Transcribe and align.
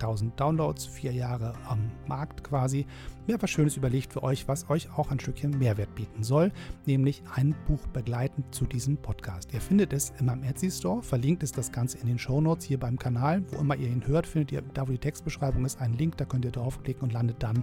1000 0.00 0.38
Downloads, 0.40 0.86
vier 0.86 1.12
Jahre 1.12 1.52
am 1.68 1.90
Markt 2.06 2.42
quasi. 2.42 2.86
Mir 3.26 3.34
etwas 3.36 3.50
Schönes 3.50 3.76
überlegt 3.76 4.12
für 4.12 4.22
euch, 4.22 4.48
was 4.48 4.68
euch 4.70 4.88
auch 4.96 5.10
ein 5.10 5.20
Stückchen 5.20 5.58
Mehrwert 5.58 5.94
bieten 5.94 6.24
soll, 6.24 6.50
nämlich 6.86 7.22
ein 7.34 7.54
Buch 7.68 7.86
begleitend 7.88 8.52
zu 8.54 8.64
diesem 8.64 8.96
Podcast. 8.96 9.52
Ihr 9.52 9.60
findet 9.60 9.92
es 9.92 10.12
in 10.18 10.26
meinem 10.26 10.42
Etsy 10.42 10.70
Store, 10.70 11.02
verlinkt 11.02 11.42
ist 11.42 11.56
das 11.56 11.70
Ganze 11.70 11.98
in 11.98 12.06
den 12.06 12.18
Show 12.18 12.40
Notes 12.40 12.64
hier 12.64 12.80
beim 12.80 12.98
Kanal. 12.98 13.44
Wo 13.50 13.60
immer 13.60 13.76
ihr 13.76 13.88
ihn 13.88 14.06
hört, 14.06 14.26
findet 14.26 14.52
ihr, 14.52 14.62
da 14.74 14.88
wo 14.88 14.92
die 14.92 14.98
Textbeschreibung 14.98 15.64
ist, 15.64 15.80
einen 15.80 15.94
Link, 15.94 16.16
da 16.16 16.24
könnt 16.24 16.44
ihr 16.44 16.50
draufklicken 16.50 17.02
und 17.02 17.12
landet 17.12 17.36
dann 17.42 17.62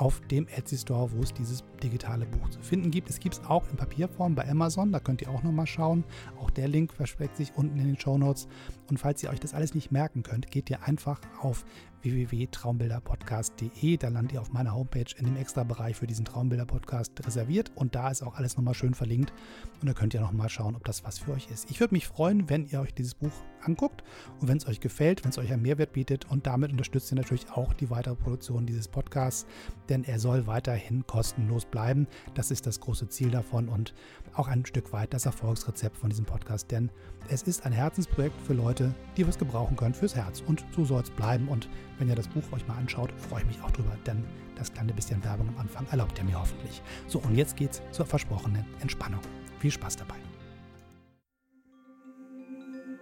auf 0.00 0.20
dem 0.28 0.48
Etsy 0.48 0.78
Store, 0.78 1.12
wo 1.12 1.22
es 1.22 1.32
dieses 1.34 1.62
digitale 1.82 2.24
Buch 2.24 2.48
zu 2.48 2.58
finden 2.60 2.90
gibt. 2.90 3.10
Es 3.10 3.20
gibt 3.20 3.34
es 3.34 3.44
auch 3.44 3.68
in 3.68 3.76
Papierform 3.76 4.34
bei 4.34 4.48
Amazon, 4.48 4.92
da 4.92 4.98
könnt 4.98 5.20
ihr 5.20 5.28
auch 5.28 5.42
nochmal 5.42 5.66
schauen. 5.66 6.04
Auch 6.40 6.48
der 6.48 6.68
Link 6.68 6.94
versteckt 6.94 7.36
sich 7.36 7.52
unten 7.54 7.78
in 7.78 7.86
den 7.86 7.98
Show 7.98 8.16
Notes. 8.16 8.48
Und 8.88 8.98
falls 8.98 9.22
ihr 9.22 9.28
euch 9.28 9.40
das 9.40 9.52
alles 9.52 9.74
nicht 9.74 9.92
merken 9.92 10.22
könnt, 10.22 10.50
geht 10.50 10.70
ihr 10.70 10.82
einfach 10.84 11.20
auf 11.40 11.66
www.traumbilderpodcast.de. 12.02 13.96
Da 13.96 14.08
landet 14.08 14.32
ihr 14.32 14.40
auf 14.40 14.52
meiner 14.52 14.74
Homepage 14.74 15.06
in 15.16 15.24
dem 15.24 15.36
Extra-Bereich 15.36 15.96
für 15.96 16.06
diesen 16.06 16.24
Traumbilder-Podcast 16.24 17.26
reserviert 17.26 17.72
und 17.74 17.94
da 17.94 18.10
ist 18.10 18.22
auch 18.22 18.36
alles 18.36 18.56
nochmal 18.56 18.74
schön 18.74 18.94
verlinkt 18.94 19.32
und 19.80 19.88
da 19.88 19.92
könnt 19.92 20.14
ihr 20.14 20.20
nochmal 20.20 20.48
schauen, 20.48 20.76
ob 20.76 20.84
das 20.84 21.04
was 21.04 21.18
für 21.18 21.32
euch 21.32 21.48
ist. 21.50 21.70
Ich 21.70 21.80
würde 21.80 21.94
mich 21.94 22.06
freuen, 22.06 22.48
wenn 22.48 22.66
ihr 22.66 22.80
euch 22.80 22.94
dieses 22.94 23.14
Buch 23.14 23.32
anguckt 23.62 24.02
und 24.40 24.48
wenn 24.48 24.56
es 24.56 24.66
euch 24.66 24.80
gefällt, 24.80 25.24
wenn 25.24 25.30
es 25.30 25.38
euch 25.38 25.52
einen 25.52 25.62
Mehrwert 25.62 25.92
bietet 25.92 26.30
und 26.30 26.46
damit 26.46 26.72
unterstützt 26.72 27.12
ihr 27.12 27.16
natürlich 27.16 27.50
auch 27.50 27.72
die 27.74 27.90
weitere 27.90 28.14
Produktion 28.14 28.66
dieses 28.66 28.88
Podcasts, 28.88 29.46
denn 29.88 30.04
er 30.04 30.18
soll 30.18 30.46
weiterhin 30.46 31.06
kostenlos 31.06 31.64
bleiben. 31.64 32.06
Das 32.34 32.50
ist 32.50 32.66
das 32.66 32.80
große 32.80 33.08
Ziel 33.08 33.30
davon 33.30 33.68
und 33.68 33.94
auch 34.34 34.48
ein 34.48 34.64
Stück 34.66 34.92
weit 34.92 35.12
das 35.14 35.26
Erfolgsrezept 35.26 35.96
von 35.96 36.10
diesem 36.10 36.24
Podcast, 36.24 36.70
denn 36.70 36.90
es 37.28 37.42
ist 37.42 37.66
ein 37.66 37.72
Herzensprojekt 37.72 38.40
für 38.42 38.54
Leute, 38.54 38.94
die 39.16 39.26
was 39.26 39.38
gebrauchen 39.38 39.76
können 39.76 39.94
fürs 39.94 40.14
Herz 40.14 40.42
und 40.46 40.64
so 40.74 40.84
soll 40.84 41.02
es 41.02 41.10
bleiben 41.10 41.48
und 41.48 41.68
wenn 41.98 42.08
ihr 42.08 42.14
das 42.14 42.28
Buch 42.28 42.42
euch 42.52 42.66
mal 42.66 42.76
anschaut, 42.76 43.12
freue 43.28 43.40
ich 43.40 43.46
mich 43.46 43.62
auch 43.62 43.70
drüber, 43.70 43.96
denn 44.06 44.24
das 44.56 44.72
kleine 44.72 44.92
bisschen 44.92 45.22
Werbung 45.24 45.48
am 45.48 45.58
Anfang 45.58 45.86
erlaubt 45.90 46.18
ihr 46.18 46.24
mir 46.24 46.38
hoffentlich. 46.38 46.82
So, 47.08 47.18
und 47.20 47.34
jetzt 47.34 47.56
geht's 47.56 47.82
zur 47.92 48.06
versprochenen 48.06 48.64
Entspannung. 48.80 49.20
Viel 49.58 49.70
Spaß 49.70 49.96
dabei. 49.96 50.16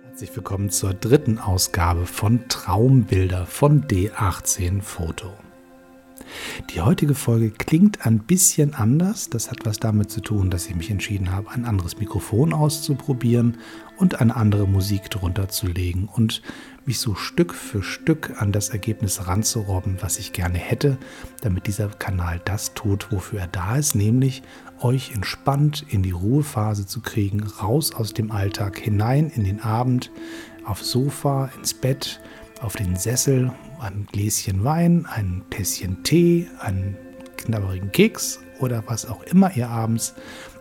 Herzlich 0.05 0.35
willkommen 0.35 0.71
zur 0.71 0.95
dritten 0.95 1.39
Ausgabe 1.39 2.07
von 2.07 2.49
Traumbilder 2.49 3.47
von 3.47 3.85
D18 3.85 4.83
Foto. 4.83 5.33
Die 6.71 6.81
heutige 6.81 7.15
Folge 7.15 7.51
klingt 7.51 8.07
ein 8.07 8.21
bisschen 8.21 8.75
anders. 8.75 9.31
Das 9.31 9.51
hat 9.51 9.65
was 9.65 9.79
damit 9.81 10.11
zu 10.11 10.21
tun, 10.21 10.51
dass 10.51 10.67
ich 10.67 10.75
mich 10.75 10.91
entschieden 10.91 11.33
habe, 11.33 11.51
ein 11.51 11.65
anderes 11.65 11.99
Mikrofon 11.99 12.53
auszuprobieren 12.53 13.59
und 13.97 14.21
eine 14.21 14.37
andere 14.37 14.67
Musik 14.67 15.11
drunter 15.11 15.49
zu 15.49 15.67
legen 15.67 16.09
und 16.13 16.43
mich 16.87 17.01
so 17.01 17.15
Stück 17.15 17.53
für 17.53 17.83
Stück 17.83 18.41
an 18.41 18.53
das 18.53 18.71
Ergebnis 18.71 19.27
ranzurobben, 19.27 19.99
was 20.01 20.19
ich 20.19 20.33
gerne 20.33 20.59
hätte, 20.59 20.97
damit 21.43 21.67
dieser 21.67 21.89
Kanal 21.89 22.41
das 22.45 22.75
tut, 22.75 23.13
wofür 23.13 23.41
er 23.41 23.47
da 23.47 23.77
ist, 23.77 23.95
nämlich 23.95 24.43
euch 24.81 25.13
entspannt 25.15 25.85
in 25.89 26.03
die 26.03 26.13
Ruhephase 26.13 26.87
zu 26.87 27.01
kriegen, 27.01 27.43
raus 27.43 27.95
aus 27.95 28.15
dem 28.15 28.31
Alltag, 28.31 28.79
hinein 28.79 29.31
in 29.31 29.45
den 29.45 29.61
Abend, 29.61 30.11
aufs 30.65 30.91
Sofa, 30.91 31.51
ins 31.57 31.75
Bett, 31.75 32.21
auf 32.61 32.77
den 32.77 32.97
Sessel, 32.97 33.53
ein 33.81 34.07
Gläschen 34.11 34.65
Wein, 34.65 35.07
ein 35.07 35.43
Tässchen 35.51 36.03
Tee, 36.03 36.49
einen 36.61 36.97
knabberigen 37.37 37.93
Keks 37.93 38.41
oder 38.61 38.83
was 38.87 39.07
auch 39.07 39.23
immer 39.25 39.57
ihr 39.57 39.69
abends 39.69 40.15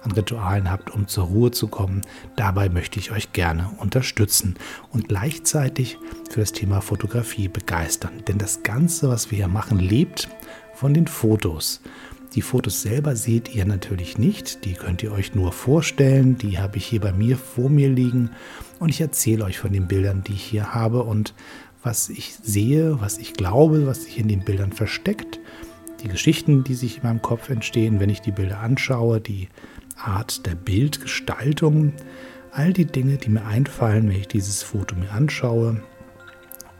an 0.03 0.11
Ritualen 0.11 0.69
habt, 0.69 0.91
um 0.91 1.07
zur 1.07 1.25
Ruhe 1.25 1.51
zu 1.51 1.67
kommen. 1.67 2.01
Dabei 2.35 2.69
möchte 2.69 2.99
ich 2.99 3.11
euch 3.11 3.33
gerne 3.33 3.71
unterstützen 3.79 4.55
und 4.91 5.09
gleichzeitig 5.09 5.97
für 6.29 6.41
das 6.41 6.51
Thema 6.51 6.81
Fotografie 6.81 7.47
begeistern. 7.47 8.23
Denn 8.27 8.37
das 8.37 8.63
Ganze, 8.63 9.09
was 9.09 9.31
wir 9.31 9.37
hier 9.37 9.47
machen, 9.47 9.79
lebt 9.79 10.29
von 10.75 10.93
den 10.93 11.07
Fotos. 11.07 11.81
Die 12.35 12.41
Fotos 12.41 12.81
selber 12.81 13.15
seht 13.15 13.55
ihr 13.55 13.65
natürlich 13.65 14.17
nicht, 14.17 14.65
die 14.65 14.73
könnt 14.73 15.01
ihr 15.01 15.11
euch 15.11 15.33
nur 15.33 15.51
vorstellen, 15.53 16.37
die 16.37 16.59
habe 16.59 16.77
ich 16.77 16.85
hier 16.85 16.99
bei 16.99 17.13
mir 17.13 17.37
vor 17.37 17.69
mir 17.69 17.89
liegen 17.89 18.31
und 18.79 18.89
ich 18.89 19.01
erzähle 19.01 19.45
euch 19.45 19.57
von 19.57 19.71
den 19.71 19.87
Bildern, 19.87 20.23
die 20.23 20.33
ich 20.33 20.43
hier 20.43 20.73
habe 20.73 21.03
und 21.03 21.33
was 21.83 22.09
ich 22.09 22.35
sehe, 22.35 22.99
was 23.01 23.17
ich 23.17 23.33
glaube, 23.33 23.87
was 23.87 24.03
sich 24.03 24.19
in 24.19 24.27
den 24.27 24.43
Bildern 24.43 24.71
versteckt, 24.71 25.39
die 26.03 26.07
Geschichten, 26.07 26.63
die 26.63 26.75
sich 26.75 26.97
in 26.97 27.03
meinem 27.03 27.21
Kopf 27.21 27.49
entstehen, 27.49 27.99
wenn 27.99 28.09
ich 28.09 28.21
die 28.21 28.31
Bilder 28.31 28.59
anschaue, 28.59 29.19
die 29.19 29.49
Art 29.97 30.45
der 30.45 30.55
Bildgestaltung, 30.55 31.93
all 32.51 32.73
die 32.73 32.85
Dinge, 32.85 33.17
die 33.17 33.29
mir 33.29 33.45
einfallen, 33.45 34.09
wenn 34.09 34.19
ich 34.19 34.27
dieses 34.27 34.63
Foto 34.63 34.95
mir 34.95 35.11
anschaue. 35.11 35.81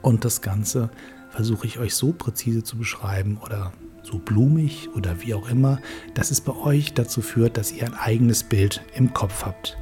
Und 0.02 0.24
das 0.26 0.42
Ganze 0.42 0.90
versuche 1.30 1.68
ich 1.68 1.80
euch 1.80 1.96
so 1.96 2.14
präzise 2.14 2.64
zu 2.64 2.78
beschreiben 2.78 3.38
oder 3.44 3.74
so 4.04 4.20
blumig 4.20 4.90
oder 4.96 5.22
wie 5.22 5.34
auch 5.34 5.50
immer, 5.50 5.80
dass 6.14 6.32
es 6.32 6.42
bei 6.42 6.56
euch 6.56 6.94
dazu 6.94 7.22
führt, 7.22 7.58
dass 7.58 7.72
ihr 7.72 7.86
ein 7.86 7.94
eigenes 7.94 8.44
Bild 8.44 8.82
im 8.96 9.14
Kopf 9.14 9.46
habt. 9.46 9.78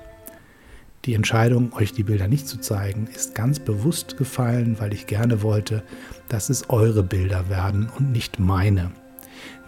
Die 1.06 1.14
Entscheidung, 1.14 1.72
euch 1.74 1.94
die 1.94 2.04
Bilder 2.04 2.28
nicht 2.28 2.48
zu 2.48 2.60
zeigen, 2.60 3.08
ist 3.14 3.36
ganz 3.36 3.60
bewusst 3.60 4.18
gefallen, 4.18 4.78
weil 4.80 4.92
ich 4.92 5.06
gerne 5.06 5.44
wollte, 5.44 5.84
dass 6.30 6.50
es 6.50 6.70
eure 6.72 7.04
Bilder 7.04 7.48
werden 7.48 7.92
und 7.96 8.12
nicht 8.12 8.40
meine. 8.40 8.92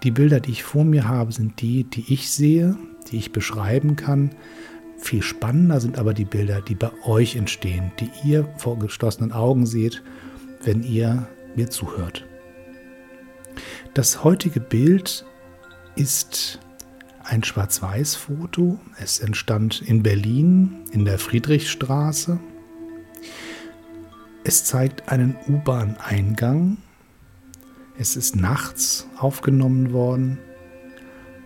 Die 0.01 0.09
Bilder, 0.09 0.39
die 0.39 0.51
ich 0.51 0.63
vor 0.63 0.83
mir 0.83 1.07
habe, 1.07 1.31
sind 1.31 1.61
die, 1.61 1.83
die 1.83 2.11
ich 2.11 2.31
sehe, 2.31 2.75
die 3.11 3.17
ich 3.17 3.33
beschreiben 3.33 3.95
kann. 3.95 4.31
Viel 4.97 5.21
spannender 5.21 5.79
sind 5.79 5.99
aber 5.99 6.15
die 6.15 6.25
Bilder, 6.25 6.59
die 6.61 6.73
bei 6.73 6.89
euch 7.05 7.35
entstehen, 7.35 7.91
die 7.99 8.09
ihr 8.27 8.49
vor 8.57 8.79
geschlossenen 8.79 9.31
Augen 9.31 9.67
seht, 9.67 10.01
wenn 10.63 10.81
ihr 10.81 11.27
mir 11.55 11.69
zuhört. 11.69 12.25
Das 13.93 14.23
heutige 14.23 14.59
Bild 14.59 15.23
ist 15.95 16.59
ein 17.27 17.43
Schwarz-Weiß-Foto. 17.43 18.79
Es 18.99 19.19
entstand 19.19 19.81
in 19.81 20.01
Berlin 20.01 20.85
in 20.91 21.05
der 21.05 21.19
Friedrichstraße. 21.19 22.39
Es 24.43 24.63
zeigt 24.63 25.09
einen 25.09 25.35
U-Bahn-Eingang. 25.47 26.77
Es 27.99 28.15
ist 28.15 28.35
nachts 28.35 29.07
aufgenommen 29.17 29.91
worden 29.91 30.38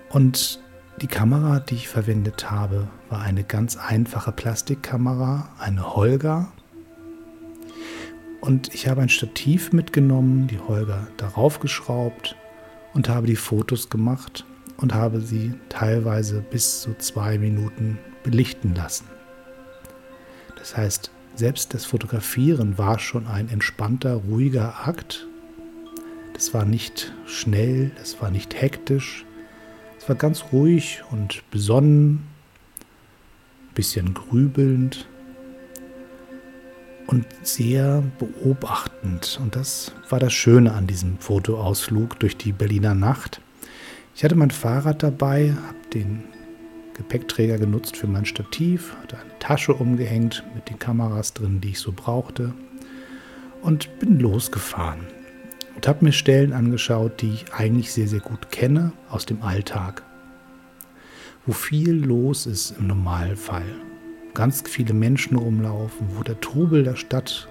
und 0.09 0.62
die 1.02 1.08
Kamera, 1.08 1.59
die 1.59 1.75
ich 1.75 1.88
verwendet 1.88 2.52
habe, 2.52 2.88
war 3.09 3.22
eine 3.22 3.44
ganz 3.44 3.78
einfache 3.78 4.31
Plastikkamera, 4.31 5.50
eine 5.58 5.96
Holger. 5.96 6.52
Und 8.42 8.74
ich 8.74 8.88
habe 8.88 9.02
ein 9.02 9.09
Stativ 9.09 9.72
mitgenommen, 9.72 10.48
die 10.48 10.59
Holger 10.59 11.08
darauf 11.18 11.59
geschraubt 11.59 12.36
und 12.94 13.10
habe 13.10 13.25
die 13.25 13.36
Fotos 13.36 13.89
gemacht 13.89 14.45
und 14.81 14.94
habe 14.94 15.22
sie 15.22 15.54
teilweise 15.69 16.42
bis 16.42 16.81
zu 16.81 16.95
zwei 16.98 17.38
Minuten 17.38 18.00
belichten 18.24 18.75
lassen. 18.75 19.06
Das 20.57 20.75
heißt, 20.75 21.12
selbst 21.36 21.74
das 21.74 21.86
Fotografieren 21.86 22.78
war 22.78 23.00
schon 23.00 23.28
ein 23.28 23.50
entspannter, 23.50 24.16
ruhiger 24.16 24.88
Akt. 24.88 25.28
Das 26.33 26.54
war 26.54 26.66
nicht 26.66 27.13
schnell, 27.25 27.92
das 27.98 28.22
war 28.22 28.31
nicht 28.31 28.60
hektisch, 28.60 29.25
es 30.00 30.10
war 30.10 30.16
ganz 30.16 30.45
ruhig 30.51 31.04
und 31.12 31.44
besonnen, 31.51 32.28
bisschen 33.75 34.13
grübelnd 34.13 35.07
und 37.07 37.25
sehr 37.44 38.04
beobachtend. 38.18 39.39
Und 39.42 39.56
das 39.56 39.92
war 40.10 40.19
das 40.19 40.33
Schöne 40.33 40.74
an 40.74 40.88
diesem 40.88 41.18
Fotoausflug 41.19 42.19
durch 42.19 42.36
die 42.36 42.51
Berliner 42.51 42.95
Nacht. 42.95 43.42
Ich 44.16 44.24
hatte 44.24 44.36
mein 44.36 44.52
Fahrrad 44.52 45.04
dabei, 45.04 45.54
habe 45.68 45.78
den 45.94 46.24
Gepäckträger 46.94 47.58
genutzt 47.58 47.98
für 47.98 48.08
mein 48.08 48.25
Stativ, 48.25 48.96
hatte 49.02 49.18
eine 49.18 49.40
Tasche 49.40 49.74
umgehängt 49.74 50.44
mit 50.54 50.69
den 50.69 50.78
Kameras 50.78 51.34
drin, 51.34 51.62
die 51.62 51.69
ich 51.69 51.80
so 51.80 51.94
brauchte 51.96 52.54
und 53.62 54.00
bin 54.00 54.19
losgefahren. 54.19 55.08
und 55.75 55.88
habe 55.88 56.06
mir 56.06 56.12
Stellen 56.12 56.54
angeschaut, 56.54 57.22
die 57.22 57.34
ich 57.34 57.54
eigentlich 57.54 57.92
sehr, 57.94 58.08
sehr 58.08 58.19
gut 58.19 58.52
kenne 58.52 58.92
aus 59.10 59.25
dem 59.25 59.42
Alltag, 59.42 60.04
wo 61.46 61.54
viel 61.54 61.94
los 61.94 62.46
ist 62.46 62.75
im 62.78 62.88
Normalfall. 62.88 63.66
Ganz 64.34 64.64
viele 64.68 64.94
Menschen 64.94 65.38
rumlaufen, 65.38 66.07
wo 66.16 66.24
der 66.24 66.40
Trubel 66.40 66.84
der 66.84 66.96
Stadt, 66.96 67.48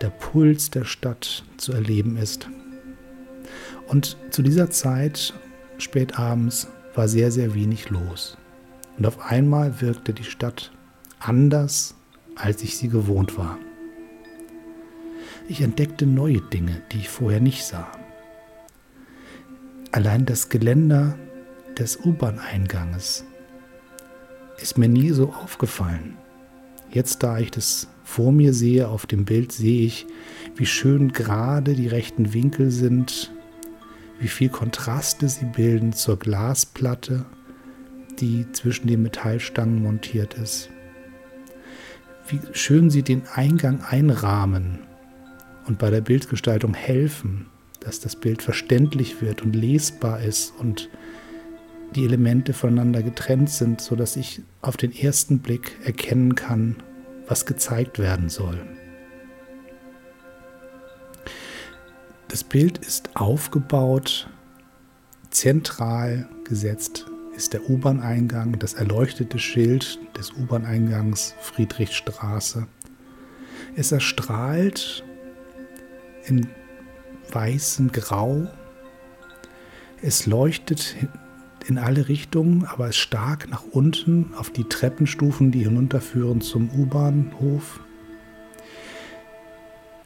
der 0.00 0.10
Puls 0.10 0.70
der 0.70 0.84
Stadt 0.84 1.44
zu 1.56 1.72
erleben 1.72 2.16
ist. 2.16 2.48
Und 3.86 4.16
zu 4.30 4.42
dieser 4.42 4.70
Zeit, 4.70 5.32
spät 5.80 6.18
abends, 6.18 6.68
war 6.94 7.08
sehr, 7.08 7.30
sehr 7.30 7.54
wenig 7.54 7.90
los. 7.90 8.36
Und 8.98 9.06
auf 9.06 9.20
einmal 9.30 9.80
wirkte 9.80 10.12
die 10.12 10.24
Stadt 10.24 10.72
anders, 11.18 11.94
als 12.36 12.62
ich 12.62 12.76
sie 12.76 12.88
gewohnt 12.88 13.38
war. 13.38 13.58
Ich 15.48 15.62
entdeckte 15.62 16.06
neue 16.06 16.40
Dinge, 16.40 16.82
die 16.92 16.98
ich 16.98 17.08
vorher 17.08 17.40
nicht 17.40 17.64
sah. 17.64 17.90
Allein 19.92 20.24
das 20.24 20.48
Geländer 20.48 21.18
des 21.78 21.98
U-Bahn-Einganges 22.04 23.24
ist 24.60 24.78
mir 24.78 24.88
nie 24.88 25.10
so 25.10 25.32
aufgefallen. 25.32 26.16
Jetzt, 26.90 27.22
da 27.22 27.38
ich 27.38 27.50
das 27.50 27.88
vor 28.04 28.32
mir 28.32 28.52
sehe 28.52 28.88
auf 28.88 29.06
dem 29.06 29.24
Bild, 29.24 29.52
sehe 29.52 29.86
ich, 29.86 30.06
wie 30.56 30.66
schön 30.66 31.12
gerade 31.12 31.74
die 31.74 31.88
rechten 31.88 32.32
Winkel 32.32 32.70
sind, 32.70 33.32
wie 34.20 34.28
viel 34.28 34.50
Kontraste 34.50 35.28
sie 35.28 35.46
bilden 35.46 35.92
zur 35.92 36.18
Glasplatte, 36.18 37.24
die 38.20 38.46
zwischen 38.52 38.86
den 38.86 39.02
Metallstangen 39.02 39.82
montiert 39.82 40.34
ist. 40.34 40.68
Wie 42.28 42.40
schön 42.52 42.90
sie 42.90 43.02
den 43.02 43.22
Eingang 43.34 43.82
einrahmen 43.82 44.80
und 45.66 45.78
bei 45.78 45.90
der 45.90 46.02
Bildgestaltung 46.02 46.74
helfen, 46.74 47.46
dass 47.80 47.98
das 47.98 48.14
Bild 48.14 48.42
verständlich 48.42 49.22
wird 49.22 49.42
und 49.42 49.56
lesbar 49.56 50.20
ist 50.20 50.52
und 50.58 50.90
die 51.96 52.04
Elemente 52.04 52.52
voneinander 52.52 53.02
getrennt 53.02 53.50
sind, 53.50 53.80
sodass 53.80 54.16
ich 54.16 54.42
auf 54.60 54.76
den 54.76 54.94
ersten 54.94 55.40
Blick 55.40 55.76
erkennen 55.82 56.34
kann, 56.34 56.76
was 57.26 57.46
gezeigt 57.46 57.98
werden 57.98 58.28
soll. 58.28 58.60
Das 62.30 62.44
Bild 62.44 62.78
ist 62.78 63.16
aufgebaut, 63.16 64.30
zentral 65.30 66.28
gesetzt 66.44 67.06
ist 67.34 67.54
der 67.54 67.68
U-Bahn-Eingang, 67.68 68.56
das 68.60 68.74
erleuchtete 68.74 69.40
Schild 69.40 69.98
des 70.16 70.32
U-Bahn-Eingangs 70.34 71.34
Friedrichstraße. 71.40 72.68
Es 73.74 73.90
erstrahlt 73.90 75.04
in 76.26 76.46
weißem 77.32 77.90
Grau. 77.90 78.46
Es 80.00 80.26
leuchtet 80.26 80.94
in 81.66 81.78
alle 81.78 82.06
Richtungen, 82.06 82.64
aber 82.64 82.90
ist 82.90 82.98
stark 82.98 83.48
nach 83.50 83.64
unten 83.72 84.34
auf 84.34 84.50
die 84.50 84.64
Treppenstufen, 84.64 85.50
die 85.50 85.64
hinunterführen 85.64 86.40
zum 86.42 86.70
U-Bahnhof. 86.70 87.80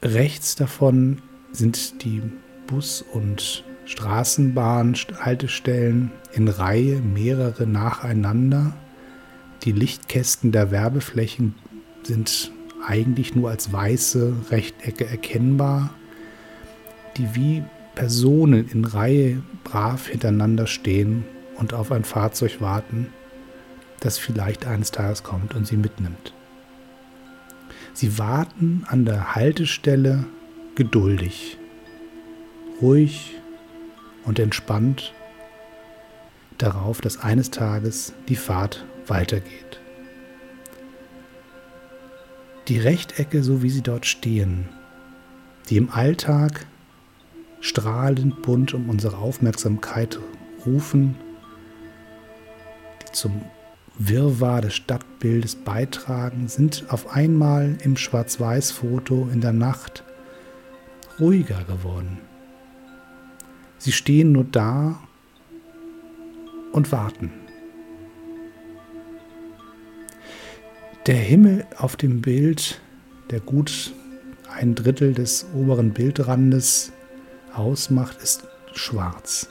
Rechts 0.02 0.54
davon 0.54 1.20
sind 1.54 2.04
die 2.04 2.22
Bus- 2.66 3.02
und 3.12 3.64
Straßenbahnhaltestellen 3.86 6.10
in 6.32 6.48
Reihe, 6.48 7.00
mehrere 7.00 7.66
nacheinander. 7.66 8.74
Die 9.62 9.72
Lichtkästen 9.72 10.52
der 10.52 10.70
Werbeflächen 10.70 11.54
sind 12.02 12.52
eigentlich 12.86 13.34
nur 13.34 13.48
als 13.50 13.72
weiße 13.72 14.50
Rechtecke 14.50 15.06
erkennbar 15.06 15.88
die 17.16 17.34
wie 17.34 17.62
Personen 17.94 18.68
in 18.68 18.84
Reihe 18.84 19.42
brav 19.62 20.08
hintereinander 20.08 20.66
stehen 20.66 21.24
und 21.56 21.74
auf 21.74 21.92
ein 21.92 22.04
Fahrzeug 22.04 22.60
warten, 22.60 23.08
das 24.00 24.18
vielleicht 24.18 24.66
eines 24.66 24.90
Tages 24.90 25.22
kommt 25.22 25.54
und 25.54 25.66
sie 25.66 25.76
mitnimmt. 25.76 26.34
Sie 27.92 28.18
warten 28.18 28.84
an 28.88 29.04
der 29.04 29.36
Haltestelle 29.36 30.24
geduldig, 30.74 31.58
ruhig 32.80 33.34
und 34.24 34.38
entspannt 34.38 35.12
darauf, 36.58 37.00
dass 37.00 37.18
eines 37.18 37.50
Tages 37.50 38.12
die 38.28 38.36
Fahrt 38.36 38.84
weitergeht. 39.06 39.80
Die 42.68 42.78
Rechtecke, 42.78 43.42
so 43.42 43.62
wie 43.62 43.70
sie 43.70 43.82
dort 43.82 44.06
stehen, 44.06 44.68
die 45.68 45.76
im 45.76 45.90
Alltag 45.90 46.66
strahlend 47.60 48.42
bunt 48.42 48.74
um 48.74 48.88
unsere 48.88 49.18
Aufmerksamkeit 49.18 50.18
rufen, 50.64 51.16
die 53.02 53.12
zum 53.12 53.42
Wirrwarr 53.98 54.62
des 54.62 54.74
Stadtbildes 54.74 55.56
beitragen, 55.56 56.48
sind 56.48 56.84
auf 56.88 57.14
einmal 57.14 57.76
im 57.82 57.96
Schwarz-Weiß-Foto 57.96 59.28
in 59.32 59.40
der 59.40 59.52
Nacht 59.52 60.04
ruhiger 61.20 61.64
geworden. 61.64 62.18
Sie 63.78 63.92
stehen 63.92 64.32
nur 64.32 64.44
da 64.44 64.98
und 66.72 66.90
warten. 66.92 67.30
Der 71.06 71.16
Himmel 71.16 71.66
auf 71.76 71.96
dem 71.96 72.22
Bild, 72.22 72.80
der 73.30 73.40
gut 73.40 73.92
ein 74.50 74.74
Drittel 74.74 75.12
des 75.12 75.46
oberen 75.54 75.92
Bildrandes 75.92 76.92
ausmacht, 77.54 78.22
ist 78.22 78.46
schwarz. 78.72 79.48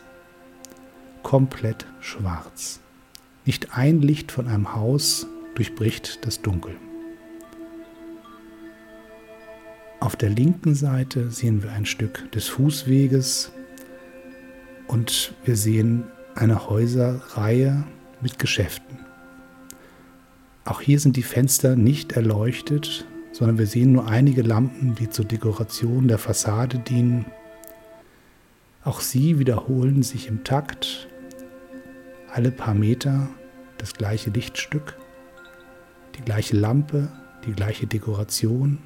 Komplett 1.22 1.86
schwarz. 2.00 2.80
Nicht 3.46 3.78
ein 3.78 4.02
Licht 4.02 4.32
von 4.32 4.48
einem 4.48 4.74
Haus 4.74 5.28
durchbricht 5.56 6.26
das 6.26 6.42
Dunkel. 6.42 6.76
Auf 10.04 10.18
der 10.18 10.32
linken 10.32 10.76
Seite 10.76 11.32
sehen 11.32 11.64
wir 11.64 11.72
ein 11.72 11.86
Stück 11.86 12.30
des 12.34 12.50
Fußweges 12.50 13.54
und 14.90 15.34
wir 15.46 15.56
sehen 15.56 16.04
eine 16.36 16.68
Häuserreihe 16.68 17.86
mit 18.20 18.38
Geschäften. 18.38 18.98
Auch 20.66 20.82
hier 20.82 21.00
sind 21.00 21.16
die 21.16 21.24
Fenster 21.24 21.78
nicht 21.78 22.12
erleuchtet, 22.12 23.06
sondern 23.32 23.58
wir 23.58 23.66
sehen 23.66 23.94
nur 23.94 24.10
einige 24.10 24.42
Lampen, 24.42 24.94
die 24.96 25.10
zur 25.10 25.24
Dekoration 25.24 26.10
der 26.10 26.18
Fassade 26.18 26.80
dienen 26.80 27.26
auch 28.84 29.00
sie 29.00 29.40
wiederholen 29.40 30.04
sich 30.04 30.28
im 30.28 30.44
Takt, 30.44 31.08
alle 32.30 32.52
paar 32.52 32.74
Meter 32.74 33.30
das 33.78 33.94
gleiche 33.94 34.32
Lichtstück, 34.32 34.98
die 36.18 36.24
gleiche 36.24 36.58
Lampe, 36.58 37.08
die 37.46 37.54
gleiche 37.54 37.88
Dekoration. 37.88 38.80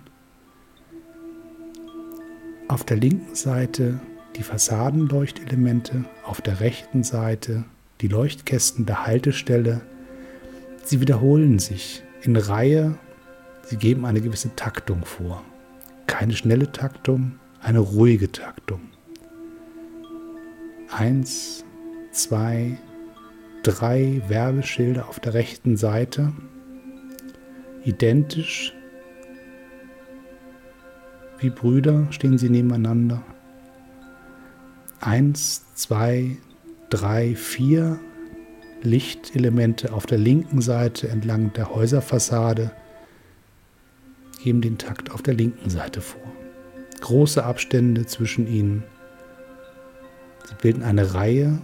Auf 2.68 2.84
der 2.84 2.98
linken 2.98 3.34
Seite 3.34 4.00
die 4.36 4.44
Fassadenleuchtelemente, 4.44 6.04
auf 6.24 6.42
der 6.42 6.60
rechten 6.60 7.04
Seite 7.04 7.64
die 8.02 8.10
Leuchtkästen 8.10 8.86
der 8.86 9.06
Haltestelle. 9.06 9.82
Sie 10.84 11.00
wiederholen 11.00 11.60
sich 11.60 12.04
in 12.22 12.36
Reihe, 12.36 12.98
sie 13.64 13.78
geben 13.78 14.06
eine 14.06 14.22
gewisse 14.22 14.56
Taktung 14.56 15.06
vor. 15.06 15.44
Keine 16.08 16.34
schnelle 16.34 16.72
Taktung, 16.72 17.40
eine 17.62 17.80
ruhige 17.80 18.32
Taktung. 18.32 18.82
Eins, 20.90 21.64
zwei, 22.12 22.78
drei 23.64 24.22
Werbeschilder 24.28 25.08
auf 25.08 25.20
der 25.20 25.34
rechten 25.34 25.78
Seite. 25.78 26.34
Identisch. 27.84 28.77
Wie 31.40 31.50
Brüder 31.50 32.08
stehen 32.12 32.38
sie 32.38 32.50
nebeneinander. 32.50 33.22
Eins, 35.00 35.66
zwei, 35.76 36.38
drei, 36.90 37.36
vier 37.36 38.00
Lichtelemente 38.82 39.94
auf 39.94 40.06
der 40.06 40.18
linken 40.18 40.62
Seite 40.62 41.10
entlang 41.10 41.54
der 41.54 41.74
Häuserfassade 41.74 42.72
geben 44.44 44.62
den 44.62 44.78
Takt 44.78 45.12
auf 45.12 45.22
der 45.22 45.34
linken 45.34 45.70
Seite 45.70 46.02
vor. 46.02 46.22
Große 47.02 47.44
Abstände 47.44 48.06
zwischen 48.06 48.48
ihnen 48.48 48.84
Sie 50.48 50.56
bilden 50.62 50.84
eine 50.84 51.14
Reihe. 51.14 51.60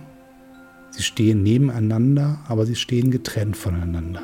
Sie 0.92 1.04
stehen 1.04 1.42
nebeneinander, 1.42 2.40
aber 2.48 2.66
sie 2.66 2.76
stehen 2.76 3.12
getrennt 3.12 3.56
voneinander. 3.56 4.22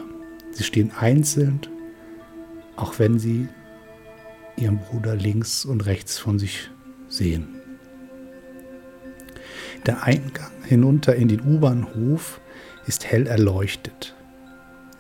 Sie 0.52 0.64
stehen 0.64 0.92
einzeln, 1.00 1.62
auch 2.76 3.00
wenn 3.00 3.20
sie 3.20 3.48
ihren 4.60 4.80
Bruder 4.80 5.16
links 5.16 5.66
und 5.66 5.86
rechts 5.86 6.18
von 6.18 6.40
sich 6.40 6.70
sehen. 7.08 7.48
Der 9.86 10.04
Eingang 10.04 10.52
hinunter 10.66 11.16
in 11.16 11.28
den 11.28 11.42
U-Bahnhof 11.42 12.42
ist 12.86 13.06
hell 13.06 13.28
erleuchtet. 13.28 14.16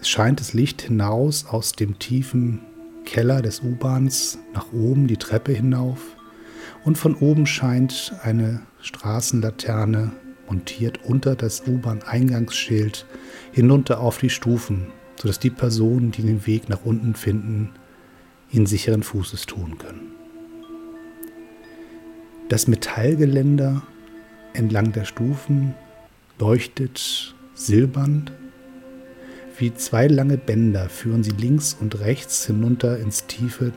Es 0.01 0.09
scheint 0.09 0.39
das 0.39 0.53
Licht 0.53 0.81
hinaus 0.81 1.45
aus 1.45 1.73
dem 1.73 1.99
tiefen 1.99 2.61
Keller 3.05 3.41
des 3.41 3.61
U-Bahns 3.61 4.37
nach 4.53 4.71
oben 4.71 5.07
die 5.07 5.17
Treppe 5.17 5.51
hinauf 5.51 5.99
Und 6.85 6.97
von 6.97 7.15
oben 7.15 7.45
scheint 7.45 8.13
eine 8.23 8.61
Straßenlaterne 8.81 10.11
montiert 10.47 11.03
unter 11.03 11.35
das 11.35 11.67
U-Bahn-Eingangsschild 11.67 13.05
hinunter 13.51 13.99
auf 13.99 14.17
die 14.17 14.29
Stufen, 14.29 14.87
sodass 15.19 15.39
die 15.39 15.49
Personen, 15.49 16.11
die 16.11 16.21
den 16.21 16.45
Weg 16.47 16.69
nach 16.69 16.85
unten 16.85 17.13
finden, 17.15 17.71
ihn 18.51 18.65
sicheren 18.65 19.03
Fußes 19.03 19.45
tun 19.45 19.77
können. 19.77 20.11
Das 22.49 22.67
Metallgeländer 22.67 23.83
entlang 24.53 24.91
der 24.91 25.05
Stufen 25.05 25.75
leuchtet 26.39 27.35
silbernd. 27.53 28.31
Wie 29.57 29.73
zwei 29.73 30.07
lange 30.07 30.37
Bänder 30.37 30.89
führen 30.89 31.23
sie 31.23 31.31
links 31.31 31.75
und 31.79 31.99
rechts 31.99 32.45
hinunter 32.45 32.97
ins 32.97 33.27
Tiefe. 33.27 33.73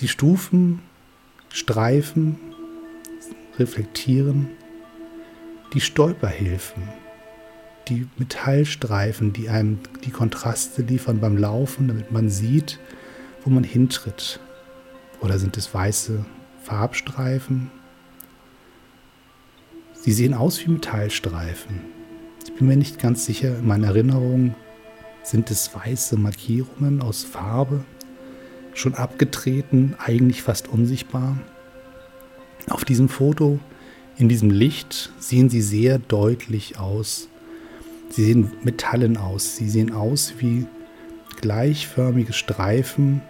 Die 0.00 0.08
Stufen 0.08 0.80
streifen, 1.48 2.38
reflektieren. 3.58 4.48
Die 5.74 5.80
Stolperhilfen, 5.80 6.82
die 7.88 8.06
Metallstreifen, 8.16 9.32
die 9.32 9.48
einem 9.48 9.78
die 10.04 10.10
Kontraste 10.10 10.82
liefern 10.82 11.20
beim 11.20 11.36
Laufen, 11.36 11.88
damit 11.88 12.12
man 12.12 12.28
sieht, 12.30 12.78
wo 13.44 13.50
man 13.50 13.64
hintritt. 13.64 14.40
Oder 15.20 15.38
sind 15.38 15.56
es 15.56 15.72
weiße 15.72 16.24
Farbstreifen? 16.62 17.70
Sie 19.94 20.12
sehen 20.12 20.34
aus 20.34 20.64
wie 20.64 20.70
Metallstreifen. 20.70 21.80
Ich 22.44 22.54
bin 22.54 22.66
mir 22.66 22.76
nicht 22.76 22.98
ganz 22.98 23.24
sicher, 23.24 23.58
in 23.58 23.66
meiner 23.66 23.88
Erinnerung 23.88 24.54
sind 25.22 25.50
es 25.50 25.74
weiße 25.74 26.16
Markierungen 26.16 27.00
aus 27.00 27.22
Farbe, 27.22 27.84
schon 28.74 28.94
abgetreten, 28.94 29.94
eigentlich 29.98 30.42
fast 30.42 30.68
unsichtbar. 30.68 31.38
Auf 32.68 32.84
diesem 32.84 33.08
Foto, 33.08 33.60
in 34.16 34.28
diesem 34.28 34.50
Licht, 34.50 35.12
sehen 35.18 35.48
sie 35.48 35.62
sehr 35.62 35.98
deutlich 35.98 36.78
aus. 36.78 37.28
Sie 38.12 38.26
sehen 38.26 38.52
metallen 38.62 39.16
aus. 39.16 39.56
Sie 39.56 39.70
sehen 39.70 39.90
aus 39.94 40.34
wie 40.38 40.66
gleichförmige 41.40 42.34
Streifen, 42.34 43.22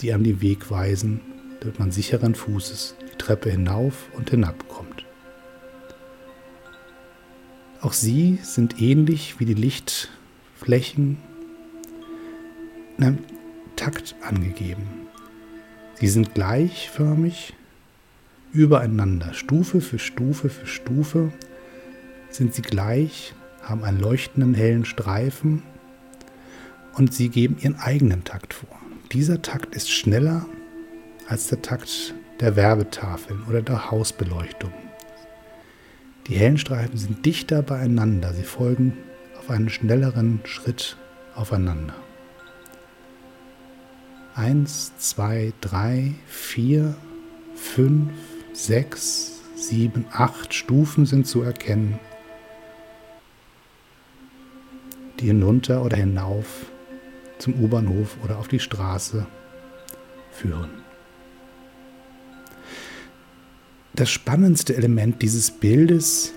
die 0.00 0.14
an 0.14 0.24
den 0.24 0.40
Weg 0.40 0.70
weisen, 0.70 1.20
damit 1.60 1.78
man 1.78 1.92
sicheren 1.92 2.34
Fußes 2.34 2.96
die 3.12 3.18
Treppe 3.18 3.50
hinauf 3.50 4.08
und 4.16 4.30
hinab 4.30 4.68
kommt. 4.68 5.04
Auch 7.82 7.92
sie 7.92 8.38
sind 8.42 8.80
ähnlich 8.80 9.38
wie 9.38 9.44
die 9.44 9.52
Lichtflächen 9.52 11.18
in 12.96 13.04
einem 13.04 13.18
Takt 13.76 14.14
angegeben. 14.22 14.86
Sie 15.96 16.08
sind 16.08 16.32
gleichförmig 16.32 17.52
übereinander, 18.54 19.34
Stufe 19.34 19.82
für 19.82 19.98
Stufe 19.98 20.48
für 20.48 20.66
Stufe 20.66 21.32
sind 22.30 22.54
sie 22.54 22.62
gleich, 22.62 23.34
haben 23.68 23.84
einen 23.84 24.00
leuchtenden 24.00 24.54
hellen 24.54 24.84
Streifen 24.84 25.62
und 26.94 27.12
sie 27.12 27.28
geben 27.28 27.56
ihren 27.60 27.76
eigenen 27.76 28.24
Takt 28.24 28.54
vor. 28.54 28.68
Dieser 29.12 29.42
Takt 29.42 29.74
ist 29.74 29.90
schneller 29.90 30.46
als 31.28 31.48
der 31.48 31.62
Takt 31.62 32.14
der 32.40 32.56
Werbetafeln 32.56 33.44
oder 33.48 33.62
der 33.62 33.90
Hausbeleuchtung. 33.90 34.72
Die 36.26 36.34
hellen 36.34 36.58
Streifen 36.58 36.96
sind 36.96 37.24
dichter 37.26 37.62
beieinander, 37.62 38.32
sie 38.32 38.44
folgen 38.44 38.96
auf 39.38 39.50
einen 39.50 39.68
schnelleren 39.68 40.40
Schritt 40.44 40.96
aufeinander. 41.34 41.94
Eins, 44.34 44.92
zwei, 44.98 45.52
drei, 45.60 46.14
vier, 46.26 46.96
fünf, 47.54 48.10
sechs, 48.52 49.42
sieben, 49.54 50.06
acht 50.10 50.54
Stufen 50.54 51.06
sind 51.06 51.26
zu 51.26 51.42
erkennen, 51.42 51.98
die 55.24 55.28
hinunter 55.28 55.82
oder 55.82 55.96
hinauf 55.96 56.66
zum 57.38 57.54
U-Bahnhof 57.54 58.18
oder 58.22 58.38
auf 58.38 58.46
die 58.46 58.60
Straße 58.60 59.26
führen. 60.30 60.68
Das 63.94 64.10
spannendste 64.10 64.76
Element 64.76 65.22
dieses 65.22 65.50
Bildes 65.50 66.34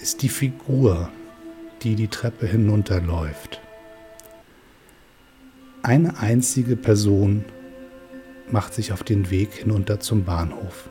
ist 0.00 0.22
die 0.22 0.28
Figur, 0.28 1.10
die 1.82 1.96
die 1.96 2.06
Treppe 2.06 2.46
hinunterläuft. 2.46 3.60
Eine 5.82 6.18
einzige 6.18 6.76
Person 6.76 7.44
macht 8.48 8.74
sich 8.74 8.92
auf 8.92 9.02
den 9.02 9.30
Weg 9.30 9.54
hinunter 9.54 9.98
zum 9.98 10.24
Bahnhof. 10.24 10.88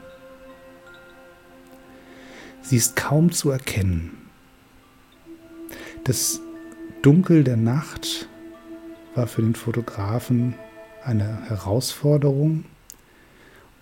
Sie 2.63 2.75
ist 2.75 2.97
kaum 2.97 3.31
zu 3.31 3.49
erkennen. 3.49 4.29
Das 6.03 6.41
Dunkel 7.01 7.45
der 7.45 7.55
Nacht 7.55 8.27
war 9.15 9.25
für 9.25 9.41
den 9.41 9.55
Fotografen 9.55 10.55
eine 11.03 11.47
Herausforderung. 11.47 12.65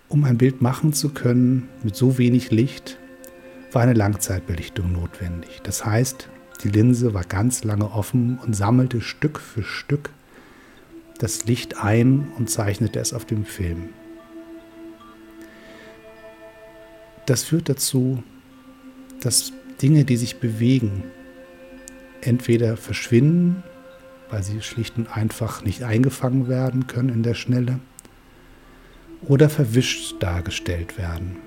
Um 0.08 0.24
ein 0.24 0.38
Bild 0.38 0.62
machen 0.62 0.92
zu 0.92 1.08
können 1.08 1.68
mit 1.82 1.96
so 1.96 2.16
wenig 2.16 2.52
Licht, 2.52 2.96
war 3.72 3.82
eine 3.82 3.94
Langzeitbelichtung 3.94 4.92
notwendig. 4.92 5.60
Das 5.64 5.84
heißt, 5.84 6.28
die 6.62 6.68
Linse 6.68 7.12
war 7.12 7.24
ganz 7.24 7.64
lange 7.64 7.90
offen 7.90 8.38
und 8.38 8.54
sammelte 8.54 9.00
Stück 9.00 9.40
für 9.40 9.64
Stück 9.64 10.10
das 11.18 11.46
Licht 11.46 11.82
ein 11.82 12.28
und 12.36 12.48
zeichnete 12.48 13.00
es 13.00 13.12
auf 13.12 13.24
dem 13.24 13.44
Film. 13.44 13.88
Das 17.26 17.42
führt 17.42 17.68
dazu, 17.68 18.22
dass 19.20 19.52
Dinge, 19.82 20.04
die 20.04 20.16
sich 20.16 20.38
bewegen, 20.38 21.02
entweder 22.20 22.76
verschwinden, 22.76 23.62
weil 24.30 24.42
sie 24.42 24.60
schlicht 24.62 24.96
und 24.96 25.08
einfach 25.08 25.62
nicht 25.62 25.82
eingefangen 25.82 26.48
werden 26.48 26.86
können 26.86 27.08
in 27.08 27.22
der 27.22 27.34
Schnelle, 27.34 27.80
oder 29.22 29.48
verwischt 29.48 30.16
dargestellt 30.20 30.96
werden. 30.96 31.38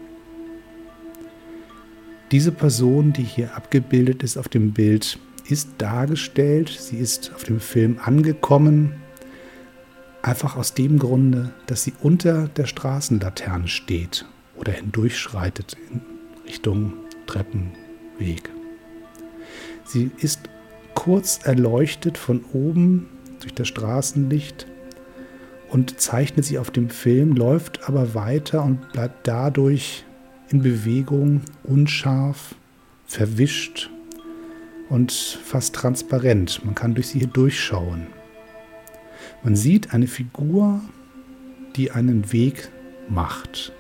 Diese 2.31 2.51
Person, 2.51 3.13
die 3.13 3.23
hier 3.23 3.55
abgebildet 3.55 4.23
ist 4.23 4.37
auf 4.37 4.47
dem 4.47 4.71
Bild, 4.71 5.19
ist 5.47 5.69
dargestellt, 5.77 6.69
sie 6.69 6.97
ist 6.97 7.33
auf 7.33 7.43
dem 7.43 7.59
Film 7.59 7.99
angekommen, 8.03 8.93
einfach 10.21 10.55
aus 10.55 10.73
dem 10.73 10.99
Grunde, 10.99 11.53
dass 11.67 11.83
sie 11.83 11.93
unter 12.01 12.47
der 12.47 12.65
Straßenlaterne 12.65 13.67
steht 13.67 14.25
oder 14.55 14.71
hindurchschreitet 14.71 15.75
in 15.91 16.01
Richtung 16.45 16.93
Treppenweg. 17.25 18.49
Sie 19.83 20.11
ist 20.19 20.41
kurz 21.01 21.39
erleuchtet 21.46 22.15
von 22.15 22.46
oben 22.53 23.10
durch 23.39 23.55
das 23.55 23.67
Straßenlicht 23.70 24.67
und 25.72 26.00
zeichnet 26.00 26.46
sie 26.46 26.60
auf 26.60 26.70
dem 26.70 26.91
Film, 26.91 27.36
läuft 27.36 27.89
aber 27.89 28.13
weiter 28.13 28.63
und 28.63 28.93
bleibt 28.93 29.27
dadurch 29.27 30.05
in 30.50 30.62
Bewegung, 30.62 31.41
unscharf, 31.63 32.53
verwischt 33.08 33.89
und 34.89 35.12
fast 35.12 35.74
transparent. 35.74 36.63
Man 36.63 36.75
kann 36.75 36.93
durch 36.93 37.08
sie 37.08 37.17
hier 37.17 37.29
durchschauen. 37.29 38.05
Man 39.41 39.55
sieht 39.55 39.96
eine 39.96 40.05
Figur, 40.05 40.81
die 41.77 41.89
einen 41.89 42.31
Weg 42.31 42.70
macht. 43.10 43.74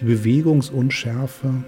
Die 0.00 0.04
Bewegungsunschärfe, 0.04 1.64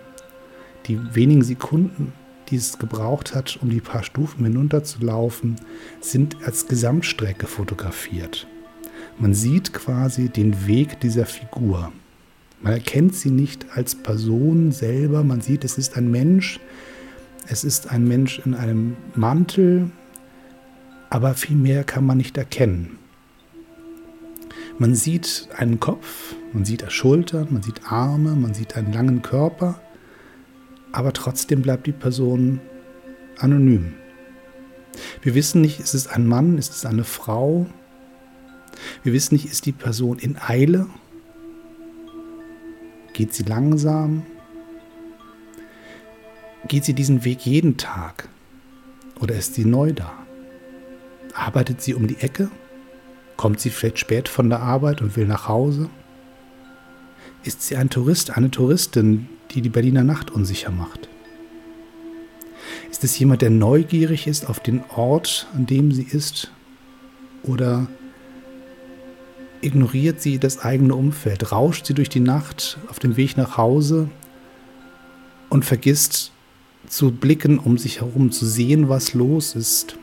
die 0.84 0.98
wenigen 1.14 1.42
Sekunden, 1.42 2.12
die 2.50 2.56
es 2.56 2.78
gebraucht 2.78 3.34
hat, 3.34 3.58
um 3.62 3.70
die 3.70 3.80
paar 3.80 4.02
Stufen 4.02 4.44
hinunterzulaufen, 4.44 5.56
sind 6.00 6.36
als 6.44 6.66
Gesamtstrecke 6.66 7.46
fotografiert. 7.46 8.46
Man 9.18 9.34
sieht 9.34 9.72
quasi 9.72 10.28
den 10.28 10.66
Weg 10.66 11.00
dieser 11.00 11.26
Figur. 11.26 11.92
Man 12.62 12.72
erkennt 12.72 13.14
sie 13.14 13.30
nicht 13.30 13.66
als 13.74 13.94
Person 13.94 14.72
selber, 14.72 15.24
man 15.24 15.40
sieht, 15.40 15.64
es 15.64 15.78
ist 15.78 15.96
ein 15.96 16.10
Mensch, 16.10 16.60
es 17.48 17.64
ist 17.64 17.90
ein 17.90 18.06
Mensch 18.06 18.40
in 18.44 18.54
einem 18.54 18.96
Mantel, 19.14 19.90
aber 21.08 21.34
viel 21.34 21.56
mehr 21.56 21.84
kann 21.84 22.04
man 22.04 22.18
nicht 22.18 22.36
erkennen. 22.36 22.98
Man 24.78 24.94
sieht 24.94 25.48
einen 25.56 25.80
Kopf, 25.80 26.34
man 26.52 26.64
sieht 26.64 26.90
Schultern, 26.90 27.48
man 27.50 27.62
sieht 27.62 27.90
Arme, 27.90 28.34
man 28.34 28.54
sieht 28.54 28.76
einen 28.76 28.92
langen 28.92 29.20
Körper, 29.20 29.80
aber 30.92 31.12
trotzdem 31.12 31.62
bleibt 31.62 31.86
die 31.86 31.92
Person 31.92 32.60
anonym. 33.38 33.94
Wir 35.22 35.34
wissen 35.34 35.60
nicht, 35.60 35.80
ist 35.80 35.94
es 35.94 36.06
ein 36.06 36.26
Mann, 36.26 36.58
ist 36.58 36.72
es 36.72 36.84
eine 36.84 37.04
Frau? 37.04 37.66
Wir 39.02 39.12
wissen 39.12 39.34
nicht, 39.34 39.46
ist 39.46 39.66
die 39.66 39.72
Person 39.72 40.18
in 40.18 40.36
Eile? 40.36 40.86
Geht 43.12 43.34
sie 43.34 43.44
langsam? 43.44 44.24
Geht 46.68 46.84
sie 46.84 46.94
diesen 46.94 47.24
Weg 47.24 47.46
jeden 47.46 47.76
Tag? 47.76 48.28
Oder 49.20 49.34
ist 49.34 49.54
sie 49.54 49.64
neu 49.64 49.92
da? 49.92 50.12
Arbeitet 51.34 51.82
sie 51.82 51.94
um 51.94 52.06
die 52.06 52.18
Ecke? 52.20 52.50
Kommt 53.36 53.60
sie 53.60 53.70
vielleicht 53.70 53.98
spät 53.98 54.28
von 54.28 54.50
der 54.50 54.60
Arbeit 54.60 55.00
und 55.00 55.16
will 55.16 55.26
nach 55.26 55.48
Hause? 55.48 55.88
Ist 57.42 57.62
sie 57.62 57.76
ein 57.76 57.88
Tourist, 57.88 58.36
eine 58.36 58.50
Touristin, 58.50 59.28
die 59.50 59.62
die 59.62 59.70
Berliner 59.70 60.04
Nacht 60.04 60.30
unsicher 60.30 60.70
macht? 60.70 61.08
Ist 62.90 63.02
es 63.02 63.18
jemand, 63.18 63.40
der 63.40 63.50
neugierig 63.50 64.26
ist 64.26 64.46
auf 64.48 64.60
den 64.60 64.82
Ort, 64.94 65.46
an 65.54 65.64
dem 65.64 65.90
sie 65.92 66.02
ist? 66.02 66.50
Oder 67.42 67.86
ignoriert 69.62 70.20
sie 70.20 70.38
das 70.38 70.58
eigene 70.58 70.94
Umfeld? 70.94 71.50
Rauscht 71.50 71.86
sie 71.86 71.94
durch 71.94 72.10
die 72.10 72.20
Nacht 72.20 72.78
auf 72.88 72.98
dem 72.98 73.16
Weg 73.16 73.38
nach 73.38 73.56
Hause 73.56 74.10
und 75.48 75.64
vergisst 75.64 76.32
zu 76.88 77.10
blicken 77.10 77.58
um 77.58 77.78
sich 77.78 78.00
herum, 78.00 78.32
zu 78.32 78.44
sehen, 78.44 78.90
was 78.90 79.14
los 79.14 79.54
ist? 79.54 79.96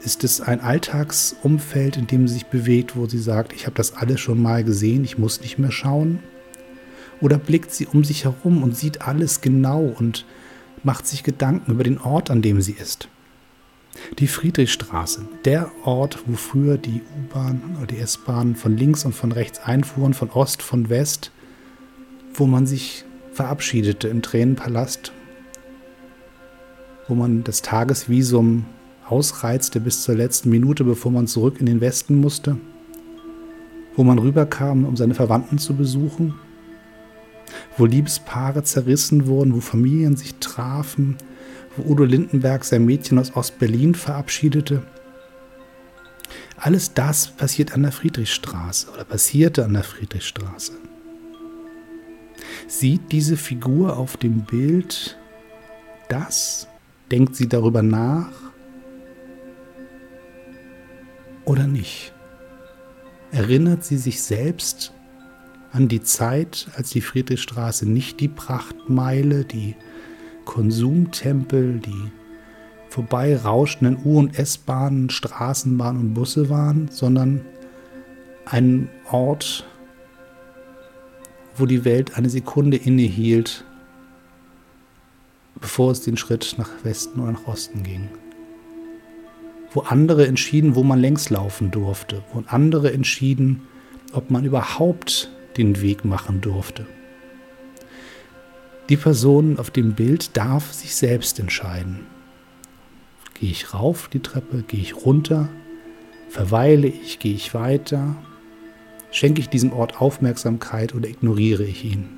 Ist 0.00 0.24
es 0.24 0.40
ein 0.40 0.60
Alltagsumfeld, 0.60 1.96
in 1.98 2.06
dem 2.06 2.28
sie 2.28 2.34
sich 2.34 2.46
bewegt, 2.46 2.96
wo 2.96 3.06
sie 3.06 3.18
sagt, 3.18 3.52
ich 3.52 3.66
habe 3.66 3.76
das 3.76 3.94
alles 3.94 4.20
schon 4.20 4.40
mal 4.40 4.64
gesehen, 4.64 5.04
ich 5.04 5.18
muss 5.18 5.40
nicht 5.40 5.58
mehr 5.58 5.72
schauen? 5.72 6.20
Oder 7.20 7.38
blickt 7.38 7.72
sie 7.72 7.86
um 7.86 8.04
sich 8.04 8.24
herum 8.24 8.62
und 8.62 8.76
sieht 8.76 9.02
alles 9.02 9.40
genau 9.40 9.82
und 9.82 10.24
macht 10.82 11.06
sich 11.06 11.22
Gedanken 11.22 11.72
über 11.72 11.84
den 11.84 11.98
Ort, 11.98 12.30
an 12.30 12.42
dem 12.42 12.60
sie 12.60 12.72
ist? 12.72 13.08
Die 14.18 14.26
Friedrichstraße, 14.26 15.26
der 15.44 15.70
Ort, 15.84 16.18
wo 16.26 16.36
früher 16.36 16.76
die 16.76 17.00
U-Bahn 17.18 17.76
oder 17.78 17.86
die 17.86 17.98
S-Bahn 17.98 18.54
von 18.54 18.76
links 18.76 19.04
und 19.04 19.14
von 19.14 19.32
rechts 19.32 19.58
einfuhren, 19.58 20.12
von 20.12 20.30
Ost, 20.30 20.62
von 20.62 20.90
West, 20.90 21.30
wo 22.34 22.46
man 22.46 22.66
sich 22.66 23.04
verabschiedete 23.32 24.08
im 24.08 24.22
Tränenpalast, 24.22 25.12
wo 27.08 27.14
man 27.14 27.44
das 27.44 27.62
Tagesvisum 27.62 28.66
ausreizte 29.08 29.80
bis 29.80 30.02
zur 30.02 30.14
letzten 30.14 30.50
Minute, 30.50 30.84
bevor 30.84 31.12
man 31.12 31.26
zurück 31.26 31.56
in 31.60 31.66
den 31.66 31.80
Westen 31.80 32.20
musste, 32.20 32.58
wo 33.94 34.04
man 34.04 34.18
rüberkam, 34.18 34.84
um 34.84 34.96
seine 34.96 35.14
Verwandten 35.14 35.58
zu 35.58 35.74
besuchen, 35.74 36.34
wo 37.76 37.86
Liebespaare 37.86 38.62
zerrissen 38.64 39.26
wurden, 39.26 39.54
wo 39.54 39.60
Familien 39.60 40.16
sich 40.16 40.34
trafen, 40.36 41.16
wo 41.76 41.90
Udo 41.90 42.04
Lindenberg 42.04 42.64
sein 42.64 42.84
Mädchen 42.84 43.18
aus 43.18 43.36
Ostberlin 43.36 43.94
verabschiedete. 43.94 44.82
Alles 46.56 46.94
das 46.94 47.28
passiert 47.28 47.74
an 47.74 47.82
der 47.82 47.92
Friedrichstraße 47.92 48.90
oder 48.90 49.04
passierte 49.04 49.64
an 49.64 49.74
der 49.74 49.84
Friedrichstraße. 49.84 50.72
Sieht 52.66 53.12
diese 53.12 53.36
Figur 53.36 53.96
auf 53.96 54.16
dem 54.16 54.42
Bild 54.42 55.16
das? 56.08 56.66
Denkt 57.10 57.36
sie 57.36 57.48
darüber 57.48 57.82
nach? 57.82 58.46
oder 61.46 61.66
nicht? 61.66 62.12
Erinnert 63.32 63.84
sie 63.84 63.96
sich 63.96 64.22
selbst 64.22 64.92
an 65.76 65.88
die 65.88 66.02
Zeit, 66.02 66.68
als 66.74 66.88
die 66.88 67.02
Friedrichstraße 67.02 67.86
nicht 67.86 68.20
die 68.20 68.28
Prachtmeile, 68.28 69.44
die 69.44 69.76
Konsumtempel, 70.46 71.80
die 71.80 72.10
vorbeirauschenden 72.88 73.98
U- 74.02 74.18
und 74.18 74.38
S-Bahnen, 74.38 75.10
Straßenbahnen 75.10 76.00
und 76.00 76.14
Busse 76.14 76.48
waren, 76.48 76.88
sondern 76.90 77.42
ein 78.46 78.88
Ort, 79.10 79.66
wo 81.58 81.66
die 81.66 81.84
Welt 81.84 82.16
eine 82.16 82.30
Sekunde 82.30 82.78
innehielt, 82.78 83.62
bevor 85.60 85.90
es 85.90 86.00
den 86.00 86.16
Schritt 86.16 86.54
nach 86.56 86.70
Westen 86.84 87.20
oder 87.20 87.32
nach 87.32 87.46
Osten 87.46 87.82
ging. 87.82 88.08
Wo 89.72 89.80
andere 89.80 90.26
entschieden, 90.26 90.74
wo 90.74 90.82
man 90.82 91.00
längs 91.00 91.28
laufen 91.28 91.70
durfte, 91.70 92.22
wo 92.32 92.42
andere 92.46 92.94
entschieden, 92.94 93.60
ob 94.14 94.30
man 94.30 94.46
überhaupt 94.46 95.30
den 95.56 95.80
Weg 95.80 96.04
machen 96.04 96.40
durfte. 96.40 96.86
Die 98.88 98.96
Person 98.96 99.58
auf 99.58 99.70
dem 99.70 99.94
Bild 99.94 100.36
darf 100.36 100.72
sich 100.72 100.94
selbst 100.94 101.40
entscheiden. 101.40 102.06
Gehe 103.34 103.50
ich 103.50 103.74
rauf 103.74 104.08
die 104.08 104.20
Treppe, 104.20 104.62
gehe 104.62 104.80
ich 104.80 104.94
runter, 104.94 105.48
verweile 106.28 106.86
ich, 106.86 107.18
gehe 107.18 107.34
ich 107.34 107.52
weiter, 107.52 108.16
schenke 109.10 109.40
ich 109.40 109.48
diesem 109.48 109.72
Ort 109.72 110.00
Aufmerksamkeit 110.00 110.94
oder 110.94 111.08
ignoriere 111.08 111.64
ich 111.64 111.84
ihn? 111.84 112.08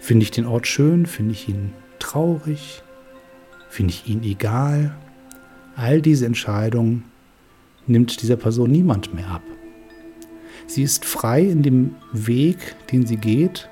Finde 0.00 0.24
ich 0.24 0.30
den 0.30 0.46
Ort 0.46 0.66
schön, 0.66 1.06
finde 1.06 1.32
ich 1.32 1.48
ihn 1.48 1.72
traurig, 1.98 2.82
finde 3.68 3.92
ich 3.92 4.08
ihn 4.08 4.22
egal? 4.22 4.96
All 5.76 6.00
diese 6.00 6.26
Entscheidungen 6.26 7.04
nimmt 7.86 8.22
dieser 8.22 8.36
Person 8.36 8.70
niemand 8.70 9.14
mehr 9.14 9.28
ab. 9.28 9.42
Sie 10.66 10.82
ist 10.82 11.04
frei 11.04 11.42
in 11.42 11.62
dem 11.62 11.94
Weg, 12.12 12.76
den 12.90 13.06
sie 13.06 13.16
geht. 13.16 13.68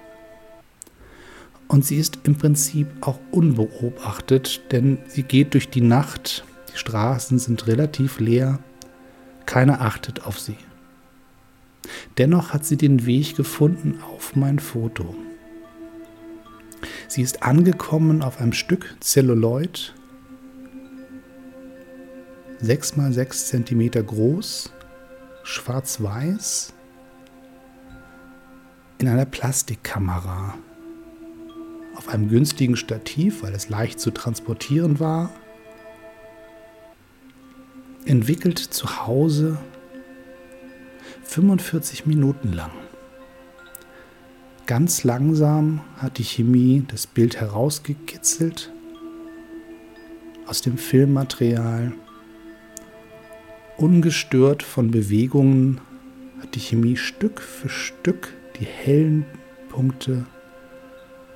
Und 1.68 1.84
sie 1.84 1.96
ist 1.96 2.20
im 2.24 2.36
Prinzip 2.36 2.86
auch 3.00 3.18
unbeobachtet, 3.30 4.72
denn 4.72 4.98
sie 5.08 5.22
geht 5.22 5.54
durch 5.54 5.70
die 5.70 5.80
Nacht. 5.80 6.44
Die 6.72 6.78
Straßen 6.78 7.38
sind 7.38 7.66
relativ 7.66 8.20
leer. 8.20 8.60
Keiner 9.46 9.80
achtet 9.80 10.26
auf 10.26 10.38
sie. 10.38 10.56
Dennoch 12.18 12.52
hat 12.52 12.64
sie 12.64 12.76
den 12.76 13.06
Weg 13.06 13.36
gefunden 13.36 14.00
auf 14.02 14.36
mein 14.36 14.58
Foto. 14.58 15.14
Sie 17.08 17.22
ist 17.22 17.42
angekommen 17.42 18.22
auf 18.22 18.40
einem 18.40 18.52
Stück 18.52 18.96
Zelluloid, 19.00 19.94
6 22.60 22.96
mal 22.96 23.12
6 23.12 23.48
cm 23.48 23.90
groß, 24.06 24.72
schwarz-weiß, 25.42 26.73
in 29.04 29.10
einer 29.10 29.26
Plastikkamera. 29.26 30.54
Auf 31.94 32.08
einem 32.08 32.30
günstigen 32.30 32.74
Stativ, 32.74 33.42
weil 33.42 33.52
es 33.52 33.68
leicht 33.68 34.00
zu 34.00 34.10
transportieren 34.10 34.98
war. 34.98 35.30
Entwickelt 38.06 38.58
zu 38.58 39.06
Hause 39.06 39.58
45 41.24 42.06
Minuten 42.06 42.54
lang. 42.54 42.70
Ganz 44.64 45.04
langsam 45.04 45.82
hat 45.98 46.16
die 46.16 46.24
Chemie 46.24 46.84
das 46.88 47.06
Bild 47.06 47.38
herausgekitzelt 47.38 48.72
aus 50.46 50.62
dem 50.62 50.78
Filmmaterial 50.78 51.92
Ungestört 53.76 54.62
von 54.62 54.90
Bewegungen 54.90 55.82
hat 56.40 56.54
die 56.54 56.60
Chemie 56.60 56.96
Stück 56.96 57.42
für 57.42 57.68
Stück 57.68 58.32
die 58.58 58.64
hellen 58.64 59.26
Punkte 59.68 60.24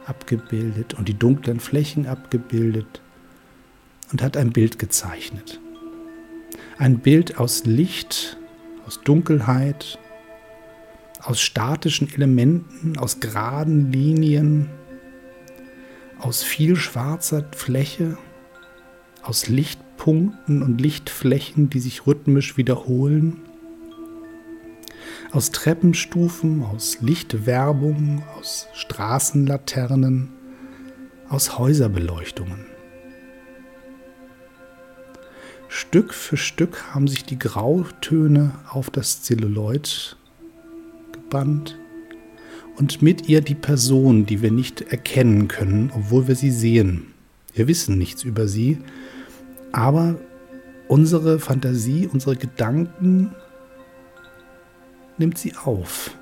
abgebildet 0.07 0.95
und 0.95 1.09
die 1.09 1.19
dunklen 1.19 1.61
Flächen 1.61 2.07
abgebildet 2.07 3.03
und 4.11 4.23
hat 4.23 4.37
ein 4.37 4.53
Bild 4.53 4.79
gezeichnet. 4.79 5.61
Ein 6.79 7.01
Bild 7.01 7.39
aus 7.39 7.65
Licht, 7.67 8.39
aus 8.87 9.01
Dunkelheit, 9.03 9.99
aus 11.21 11.41
statischen 11.41 12.13
Elementen, 12.13 12.97
aus 12.97 13.21
geraden 13.21 13.93
Linien, 13.93 14.71
aus 16.19 16.43
viel 16.43 16.77
schwarzer 16.77 17.45
Fläche, 17.53 18.17
aus 19.23 19.49
Licht 19.49 19.81
Lichtpunkten 19.99 20.63
und 20.63 20.81
Lichtflächen, 20.81 21.71
die 21.71 21.81
sich 21.81 22.07
rhythmisch 22.07 22.57
wiederholen. 22.57 23.41
Aus 25.31 25.51
Treppenstufen, 25.51 26.63
aus 26.63 27.03
Lichtwerbung, 27.03 28.23
aus 28.39 28.67
Straßenlaternen, 28.73 30.31
aus 31.29 31.59
Häuserbeleuchtungen. 31.59 32.65
Stück 35.69 36.15
für 36.15 36.39
Stück 36.39 36.95
haben 36.95 37.09
sich 37.09 37.25
die 37.25 37.39
Grautöne 37.39 38.53
auf 38.71 38.89
das 38.89 39.23
Zelluloid 39.23 40.17
gebannt 41.13 41.79
und 42.79 43.03
mit 43.03 43.29
ihr 43.29 43.43
die 43.43 43.55
Person, 43.55 44.25
die 44.25 44.41
wir 44.41 44.51
nicht 44.51 44.81
erkennen 44.81 45.47
können, 45.47 45.93
obwohl 45.95 46.27
wir 46.27 46.37
sie 46.37 46.51
sehen. 46.51 47.13
Wir 47.53 47.69
wissen 47.69 47.99
nichts 47.99 48.23
über 48.23 48.49
sie, 48.49 48.79
aber 49.73 50.17
unsere 50.89 51.39
Fantasie, 51.39 52.09
unsere 52.11 52.37
Gedanken 52.37 53.35
nimmt 55.19 55.39
sie 55.39 55.55
auf. 55.57 56.17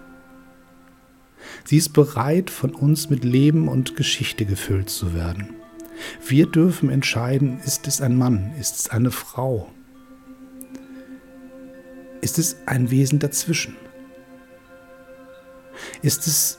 Sie 1.64 1.76
ist 1.76 1.92
bereit, 1.92 2.50
von 2.50 2.74
uns 2.74 3.11
mit 3.11 3.24
Leben 3.24 3.68
und 3.68 3.96
Geschichte 3.96 4.46
gefüllt 4.46 4.90
zu 4.90 5.14
werden. 5.14 5.54
Wir 6.26 6.46
dürfen 6.46 6.90
entscheiden, 6.90 7.61
ist 7.61 7.87
es 7.87 8.00
ein 8.00 8.16
Mann, 8.16 8.52
ist 8.59 8.76
es 8.76 8.90
eine 8.90 9.11
Frau, 9.11 9.70
ist 12.20 12.38
es 12.38 12.56
ein 12.66 12.90
Wesen 12.90 13.18
dazwischen? 13.18 13.76
Ist 16.02 16.26
es 16.26 16.59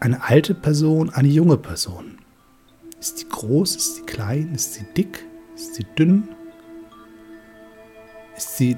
eine 0.00 0.22
alte 0.24 0.54
Person, 0.54 1.10
eine 1.10 1.28
junge 1.28 1.56
Person? 1.56 2.18
Ist 3.00 3.18
sie 3.18 3.28
groß, 3.28 3.76
ist 3.76 3.96
sie 3.96 4.02
klein, 4.02 4.54
ist 4.54 4.74
sie 4.74 4.84
dick? 4.96 5.24
Ist 5.54 5.74
sie 5.74 5.86
dünn? 5.96 6.28
Ist 8.36 8.56
sie 8.56 8.76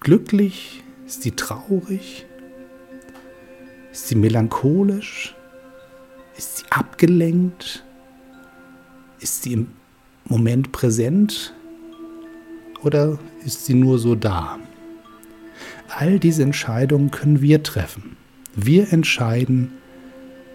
glücklich? 0.00 0.83
Ist 1.14 1.22
sie 1.22 1.30
traurig? 1.30 2.26
Ist 3.92 4.08
sie 4.08 4.16
melancholisch? 4.16 5.36
Ist 6.36 6.56
sie 6.56 6.64
abgelenkt? 6.70 7.84
Ist 9.20 9.44
sie 9.44 9.52
im 9.52 9.68
Moment 10.24 10.72
präsent? 10.72 11.54
Oder 12.82 13.16
ist 13.44 13.64
sie 13.64 13.74
nur 13.74 14.00
so 14.00 14.16
da? 14.16 14.58
All 15.88 16.18
diese 16.18 16.42
Entscheidungen 16.42 17.12
können 17.12 17.40
wir 17.40 17.62
treffen. 17.62 18.16
Wir 18.56 18.92
entscheiden, 18.92 19.70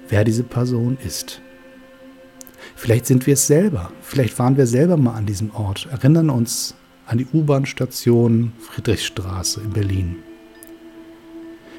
wer 0.09 0.25
diese 0.25 0.43
Person 0.43 0.97
ist. 1.05 1.39
Vielleicht 2.75 3.05
sind 3.05 3.27
wir 3.27 3.35
es 3.35 3.47
selber. 3.47 3.93
Vielleicht 4.01 4.37
waren 4.37 4.57
wir 4.57 4.67
selber 4.67 4.97
mal 4.97 5.13
an 5.13 5.25
diesem 5.25 5.55
Ort, 5.55 5.87
erinnern 5.89 6.29
uns 6.29 6.75
an 7.05 7.17
die 7.17 7.27
U-Bahn-Station 7.31 8.51
Friedrichstraße 8.59 9.61
in 9.61 9.69
Berlin. 9.69 10.17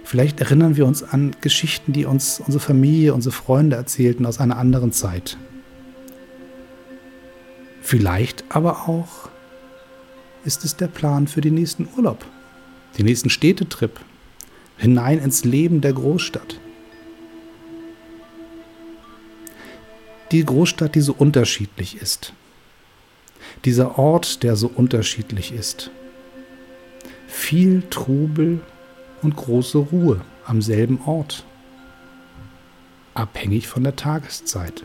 Vielleicht 0.05 0.41
erinnern 0.41 0.77
wir 0.77 0.87
uns 0.87 1.03
an 1.03 1.37
Geschichten, 1.41 1.93
die 1.93 2.05
uns 2.05 2.41
unsere 2.41 2.61
Familie, 2.61 3.15
unsere 3.15 3.35
Freunde 3.35 3.77
erzählten 3.77 4.27
aus 4.27 4.41
einer 4.41 4.57
anderen 4.57 4.93
Zeit. 4.93 5.37
Vielleicht 7.83 8.45
aber 8.49 8.89
auch 8.89 9.29
ist 10.45 10.65
es 10.65 10.77
der 10.77 10.89
Plan 10.89 11.27
für 11.27 11.41
den 11.41 11.55
nächsten 11.55 11.89
Urlaub, 11.97 12.25
den 12.99 13.07
nächsten 13.07 13.31
Städtetrip, 13.31 14.01
hinein 14.77 15.19
ins 15.19 15.45
Leben 15.45 15.81
der 15.81 15.93
Großstadt. 15.93 16.59
Die 20.33 20.45
Großstadt, 20.45 20.95
die 20.95 21.01
so 21.01 21.13
unterschiedlich 21.13 22.01
ist. 22.01 22.33
Dieser 23.65 23.99
Ort, 23.99 24.43
der 24.43 24.57
so 24.57 24.69
unterschiedlich 24.69 25.53
ist. 25.53 25.91
Viel 27.27 27.83
Trubel 27.91 28.61
und 29.23 29.37
große 29.37 29.79
Ruhe 29.79 30.21
am 30.45 30.63
selben 30.63 31.01
Ort. 31.05 31.45
Abhängig 33.15 33.69
von 33.69 33.85
der 33.85 33.97
Tageszeit. 33.97 34.85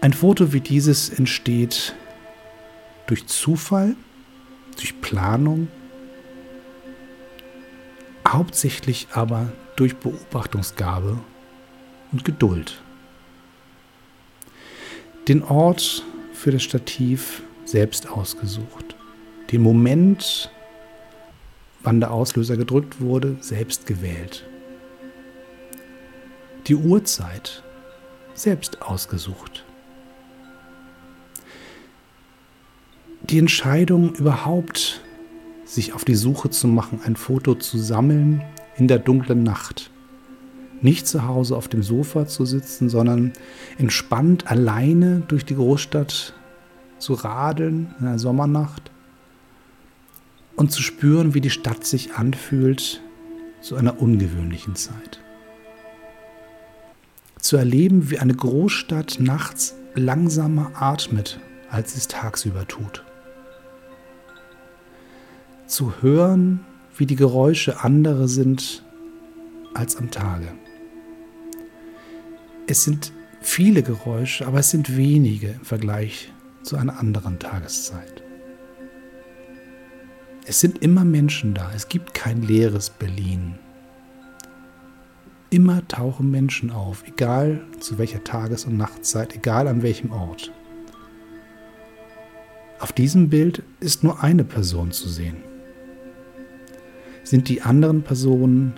Ein 0.00 0.12
Foto 0.12 0.52
wie 0.52 0.60
dieses 0.60 1.10
entsteht 1.10 1.94
durch 3.06 3.26
Zufall, 3.26 3.96
durch 4.76 5.00
Planung, 5.00 5.68
hauptsächlich 8.26 9.08
aber 9.12 9.52
durch 9.76 9.96
Beobachtungsgabe 9.96 11.18
und 12.12 12.24
Geduld. 12.24 12.82
Den 15.28 15.42
Ort 15.42 16.04
für 16.32 16.50
das 16.50 16.62
Stativ 16.62 17.42
selbst 17.64 18.08
ausgesucht. 18.10 18.94
Den 19.50 19.62
Moment, 19.62 20.50
wann 21.84 22.00
der 22.00 22.10
Auslöser 22.10 22.56
gedrückt 22.56 23.00
wurde, 23.00 23.36
selbst 23.40 23.86
gewählt. 23.86 24.44
Die 26.66 26.74
Uhrzeit 26.74 27.62
selbst 28.34 28.82
ausgesucht. 28.82 29.64
Die 33.22 33.38
Entscheidung 33.38 34.14
überhaupt, 34.14 35.00
sich 35.64 35.92
auf 35.92 36.04
die 36.04 36.14
Suche 36.14 36.50
zu 36.50 36.66
machen, 36.66 37.00
ein 37.04 37.16
Foto 37.16 37.54
zu 37.54 37.78
sammeln 37.78 38.42
in 38.76 38.88
der 38.88 38.98
dunklen 38.98 39.42
Nacht 39.42 39.90
nicht 40.84 41.06
zu 41.06 41.26
Hause 41.26 41.56
auf 41.56 41.66
dem 41.66 41.82
Sofa 41.82 42.26
zu 42.26 42.44
sitzen, 42.44 42.90
sondern 42.90 43.32
entspannt 43.78 44.50
alleine 44.50 45.22
durch 45.26 45.46
die 45.46 45.54
Großstadt 45.54 46.34
zu 46.98 47.14
radeln 47.14 47.94
in 47.98 48.06
einer 48.06 48.18
Sommernacht 48.18 48.90
und 50.56 50.72
zu 50.72 50.82
spüren, 50.82 51.34
wie 51.34 51.40
die 51.40 51.50
Stadt 51.50 51.84
sich 51.84 52.14
anfühlt 52.14 53.02
zu 53.60 53.76
einer 53.76 54.00
ungewöhnlichen 54.00 54.76
Zeit. 54.76 55.20
Zu 57.38 57.56
erleben, 57.56 58.10
wie 58.10 58.18
eine 58.18 58.34
Großstadt 58.34 59.16
nachts 59.20 59.74
langsamer 59.94 60.72
atmet, 60.74 61.40
als 61.70 61.92
sie 61.92 61.98
es 61.98 62.08
tagsüber 62.08 62.66
tut. 62.66 63.04
Zu 65.66 65.94
hören, 66.00 66.60
wie 66.96 67.06
die 67.06 67.16
Geräusche 67.16 67.82
andere 67.82 68.28
sind 68.28 68.84
als 69.74 69.96
am 69.96 70.10
Tage. 70.10 70.48
Es 72.66 72.84
sind 72.84 73.12
viele 73.40 73.82
Geräusche, 73.82 74.46
aber 74.46 74.60
es 74.60 74.70
sind 74.70 74.96
wenige 74.96 75.48
im 75.48 75.64
Vergleich 75.64 76.32
zu 76.62 76.76
einer 76.76 76.98
anderen 76.98 77.38
Tageszeit. 77.38 78.23
Es 80.46 80.60
sind 80.60 80.82
immer 80.82 81.04
Menschen 81.06 81.54
da, 81.54 81.70
es 81.74 81.88
gibt 81.88 82.12
kein 82.12 82.42
leeres 82.42 82.90
Berlin. 82.90 83.54
Immer 85.48 85.86
tauchen 85.88 86.30
Menschen 86.30 86.70
auf, 86.70 87.02
egal 87.06 87.62
zu 87.80 87.96
welcher 87.96 88.24
Tages- 88.24 88.66
und 88.66 88.76
Nachtzeit, 88.76 89.34
egal 89.34 89.68
an 89.68 89.82
welchem 89.82 90.12
Ort. 90.12 90.52
Auf 92.78 92.92
diesem 92.92 93.30
Bild 93.30 93.62
ist 93.80 94.04
nur 94.04 94.22
eine 94.22 94.44
Person 94.44 94.92
zu 94.92 95.08
sehen. 95.08 95.36
Sind 97.22 97.48
die 97.48 97.62
anderen 97.62 98.02
Personen 98.02 98.74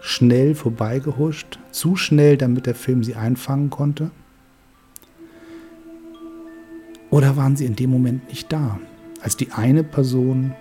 schnell 0.00 0.54
vorbeigehuscht, 0.54 1.58
zu 1.70 1.96
schnell, 1.96 2.38
damit 2.38 2.64
der 2.64 2.74
Film 2.74 3.04
sie 3.04 3.14
einfangen 3.14 3.68
konnte? 3.68 4.10
Oder 7.10 7.36
waren 7.36 7.56
sie 7.56 7.66
in 7.66 7.76
dem 7.76 7.90
Moment 7.90 8.28
nicht 8.28 8.50
da, 8.50 8.80
als 9.20 9.36
die 9.36 9.52
eine 9.52 9.84
Person, 9.84 10.54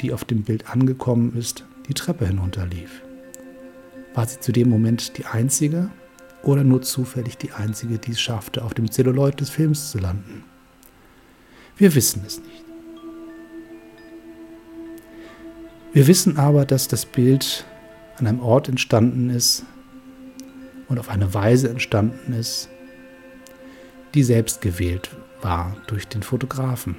die 0.00 0.12
auf 0.12 0.24
dem 0.24 0.42
Bild 0.42 0.70
angekommen 0.70 1.36
ist, 1.36 1.64
die 1.88 1.94
Treppe 1.94 2.26
hinunterlief? 2.26 3.02
War 4.14 4.26
sie 4.26 4.40
zu 4.40 4.52
dem 4.52 4.68
Moment 4.68 5.18
die 5.18 5.26
einzige 5.26 5.90
oder 6.42 6.64
nur 6.64 6.82
zufällig 6.82 7.36
die 7.38 7.52
einzige, 7.52 7.98
die 7.98 8.12
es 8.12 8.20
schaffte, 8.20 8.64
auf 8.64 8.74
dem 8.74 8.90
Zelluloid 8.90 9.40
des 9.40 9.50
Films 9.50 9.90
zu 9.90 9.98
landen? 9.98 10.44
Wir 11.76 11.94
wissen 11.94 12.22
es 12.26 12.38
nicht. 12.40 12.64
Wir 15.92 16.06
wissen 16.06 16.36
aber, 16.36 16.64
dass 16.64 16.88
das 16.88 17.06
Bild 17.06 17.64
an 18.18 18.26
einem 18.26 18.40
Ort 18.40 18.68
entstanden 18.68 19.30
ist 19.30 19.64
und 20.88 20.98
auf 20.98 21.08
eine 21.08 21.32
Weise 21.32 21.68
entstanden 21.68 22.32
ist, 22.32 22.68
die 24.14 24.22
selbst 24.22 24.60
gewählt 24.60 25.10
war 25.42 25.76
durch 25.86 26.06
den 26.06 26.22
Fotografen. 26.22 26.96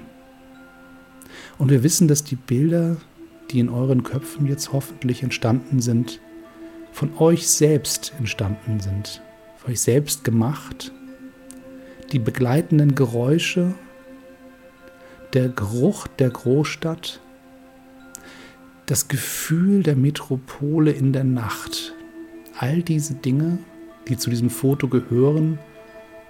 Und 1.57 1.71
wir 1.71 1.83
wissen, 1.83 2.07
dass 2.07 2.23
die 2.23 2.35
Bilder, 2.35 2.97
die 3.51 3.59
in 3.59 3.69
euren 3.69 4.03
Köpfen 4.03 4.47
jetzt 4.47 4.73
hoffentlich 4.73 5.23
entstanden 5.23 5.79
sind, 5.79 6.21
von 6.91 7.15
euch 7.17 7.47
selbst 7.47 8.13
entstanden 8.17 8.79
sind, 8.79 9.21
von 9.57 9.71
euch 9.71 9.81
selbst 9.81 10.23
gemacht. 10.23 10.91
Die 12.11 12.19
begleitenden 12.19 12.95
Geräusche, 12.95 13.75
der 15.33 15.49
Geruch 15.49 16.07
der 16.07 16.29
Großstadt, 16.29 17.21
das 18.85 19.09
Gefühl 19.09 19.83
der 19.83 19.95
Metropole 19.95 20.91
in 20.91 21.11
der 21.11 21.25
Nacht. 21.25 21.93
All 22.57 22.81
diese 22.81 23.15
Dinge, 23.15 23.59
die 24.07 24.17
zu 24.17 24.29
diesem 24.29 24.49
Foto 24.49 24.87
gehören, 24.87 25.59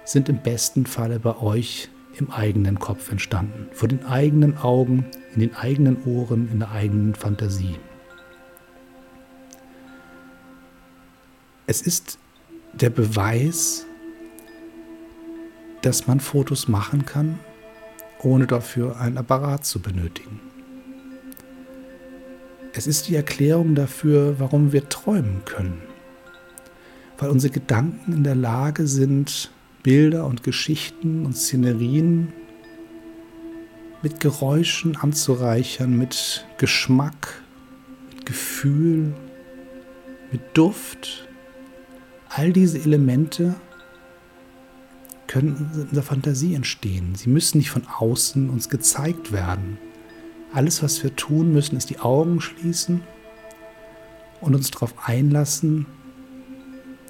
sind 0.04 0.28
im 0.28 0.42
besten 0.42 0.84
Falle 0.84 1.20
bei 1.20 1.38
euch 1.38 1.88
im 2.20 2.30
eigenen 2.30 2.78
Kopf 2.78 3.10
entstanden, 3.10 3.68
vor 3.72 3.88
den 3.88 4.04
eigenen 4.04 4.58
Augen, 4.58 5.06
in 5.34 5.40
den 5.40 5.54
eigenen 5.54 6.02
Ohren, 6.04 6.48
in 6.50 6.58
der 6.58 6.70
eigenen 6.70 7.14
Fantasie. 7.14 7.76
Es 11.66 11.82
ist 11.82 12.18
der 12.72 12.90
Beweis, 12.90 13.86
dass 15.82 16.06
man 16.06 16.20
Fotos 16.20 16.68
machen 16.68 17.06
kann, 17.06 17.38
ohne 18.20 18.46
dafür 18.46 18.98
einen 19.00 19.18
Apparat 19.18 19.64
zu 19.64 19.80
benötigen. 19.80 20.40
Es 22.72 22.86
ist 22.86 23.08
die 23.08 23.16
Erklärung 23.16 23.74
dafür, 23.74 24.38
warum 24.38 24.72
wir 24.72 24.88
träumen 24.88 25.42
können. 25.44 25.82
Weil 27.18 27.30
unsere 27.30 27.52
Gedanken 27.52 28.12
in 28.12 28.24
der 28.24 28.34
Lage 28.34 28.86
sind, 28.86 29.50
Bilder 29.82 30.26
und 30.26 30.42
Geschichten 30.42 31.24
und 31.24 31.36
Szenerien 31.36 32.32
mit 34.02 34.20
Geräuschen 34.20 34.96
anzureichern, 34.96 35.96
mit 35.96 36.46
Geschmack, 36.58 37.42
mit 38.10 38.26
Gefühl, 38.26 39.14
mit 40.30 40.40
Duft. 40.54 41.28
All 42.28 42.52
diese 42.52 42.78
Elemente 42.78 43.54
können 45.26 45.70
in 45.74 45.94
der 45.94 46.02
Fantasie 46.02 46.54
entstehen. 46.54 47.14
Sie 47.14 47.28
müssen 47.28 47.58
nicht 47.58 47.70
von 47.70 47.86
außen 47.86 48.50
uns 48.50 48.68
gezeigt 48.68 49.32
werden. 49.32 49.78
Alles, 50.52 50.82
was 50.82 51.02
wir 51.02 51.14
tun 51.14 51.52
müssen, 51.52 51.76
ist 51.76 51.90
die 51.90 51.98
Augen 51.98 52.40
schließen 52.40 53.02
und 54.40 54.54
uns 54.54 54.70
darauf 54.70 54.94
einlassen, 55.06 55.86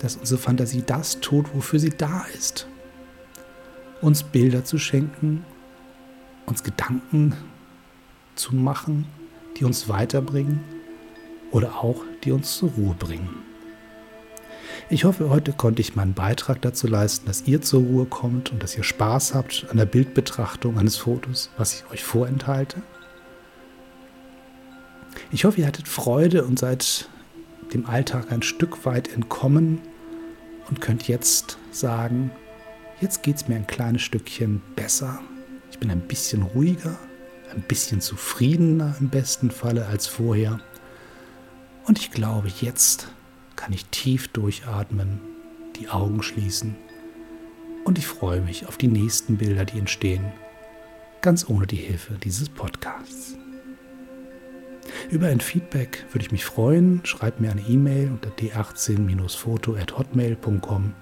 dass 0.00 0.16
unsere 0.16 0.40
Fantasie 0.40 0.82
das 0.84 1.20
tut, 1.20 1.54
wofür 1.54 1.78
sie 1.78 1.90
da 1.90 2.24
ist. 2.36 2.66
Uns 4.00 4.22
Bilder 4.22 4.64
zu 4.64 4.78
schenken, 4.78 5.44
uns 6.46 6.62
Gedanken 6.62 7.34
zu 8.34 8.54
machen, 8.54 9.06
die 9.56 9.64
uns 9.64 9.88
weiterbringen 9.88 10.60
oder 11.50 11.76
auch 11.76 12.02
die 12.24 12.32
uns 12.32 12.56
zur 12.56 12.70
Ruhe 12.70 12.94
bringen. 12.94 13.42
Ich 14.90 15.04
hoffe, 15.04 15.28
heute 15.28 15.52
konnte 15.52 15.82
ich 15.82 15.96
meinen 15.96 16.14
Beitrag 16.14 16.62
dazu 16.62 16.86
leisten, 16.86 17.26
dass 17.26 17.46
ihr 17.46 17.60
zur 17.60 17.82
Ruhe 17.82 18.06
kommt 18.06 18.52
und 18.52 18.62
dass 18.62 18.76
ihr 18.76 18.84
Spaß 18.84 19.34
habt 19.34 19.66
an 19.70 19.76
der 19.76 19.84
Bildbetrachtung 19.84 20.78
eines 20.78 20.96
Fotos, 20.96 21.50
was 21.58 21.74
ich 21.74 21.90
euch 21.90 22.04
vorenthalte. 22.04 22.80
Ich 25.30 25.44
hoffe, 25.44 25.60
ihr 25.60 25.66
hattet 25.66 25.88
Freude 25.88 26.44
und 26.44 26.58
seid 26.58 27.08
dem 27.72 27.86
Alltag 27.86 28.32
ein 28.32 28.42
Stück 28.42 28.84
weit 28.84 29.12
entkommen 29.12 29.80
und 30.68 30.80
könnt 30.80 31.08
jetzt 31.08 31.58
sagen, 31.70 32.30
jetzt 33.00 33.22
geht 33.22 33.36
es 33.36 33.48
mir 33.48 33.56
ein 33.56 33.66
kleines 33.66 34.02
Stückchen 34.02 34.62
besser. 34.76 35.20
Ich 35.70 35.78
bin 35.78 35.90
ein 35.90 36.06
bisschen 36.06 36.42
ruhiger, 36.42 36.98
ein 37.54 37.62
bisschen 37.62 38.00
zufriedener 38.00 38.96
im 39.00 39.08
besten 39.08 39.50
Falle 39.50 39.86
als 39.86 40.06
vorher. 40.06 40.60
Und 41.86 41.98
ich 41.98 42.10
glaube, 42.10 42.48
jetzt 42.60 43.08
kann 43.56 43.72
ich 43.72 43.86
tief 43.86 44.28
durchatmen, 44.28 45.20
die 45.76 45.88
Augen 45.88 46.22
schließen 46.22 46.76
und 47.88 47.96
ich 47.96 48.06
freue 48.06 48.42
mich 48.42 48.66
auf 48.66 48.76
die 48.76 48.86
nächsten 48.86 49.38
Bilder, 49.38 49.64
die 49.64 49.78
entstehen, 49.78 50.30
ganz 51.22 51.48
ohne 51.48 51.66
die 51.66 51.76
Hilfe 51.76 52.18
dieses 52.22 52.50
Podcasts. 52.50 53.34
Über 55.10 55.28
ein 55.28 55.40
Feedback 55.40 56.04
würde 56.12 56.24
ich 56.24 56.32
mich 56.32 56.44
freuen. 56.44 57.00
Schreibt 57.04 57.40
mir 57.40 57.50
eine 57.50 57.62
E-Mail 57.62 58.10
unter 58.10 58.28
d18-foto.hotmail.com. 58.30 60.94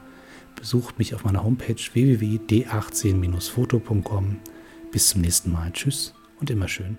Besucht 0.54 0.98
mich 0.98 1.14
auf 1.14 1.24
meiner 1.24 1.44
Homepage 1.44 1.76
www.d18-foto.com. 1.92 4.38
Bis 4.90 5.08
zum 5.08 5.20
nächsten 5.20 5.52
Mal. 5.52 5.70
Tschüss 5.72 6.14
und 6.40 6.48
immer 6.50 6.68
schön 6.68 6.98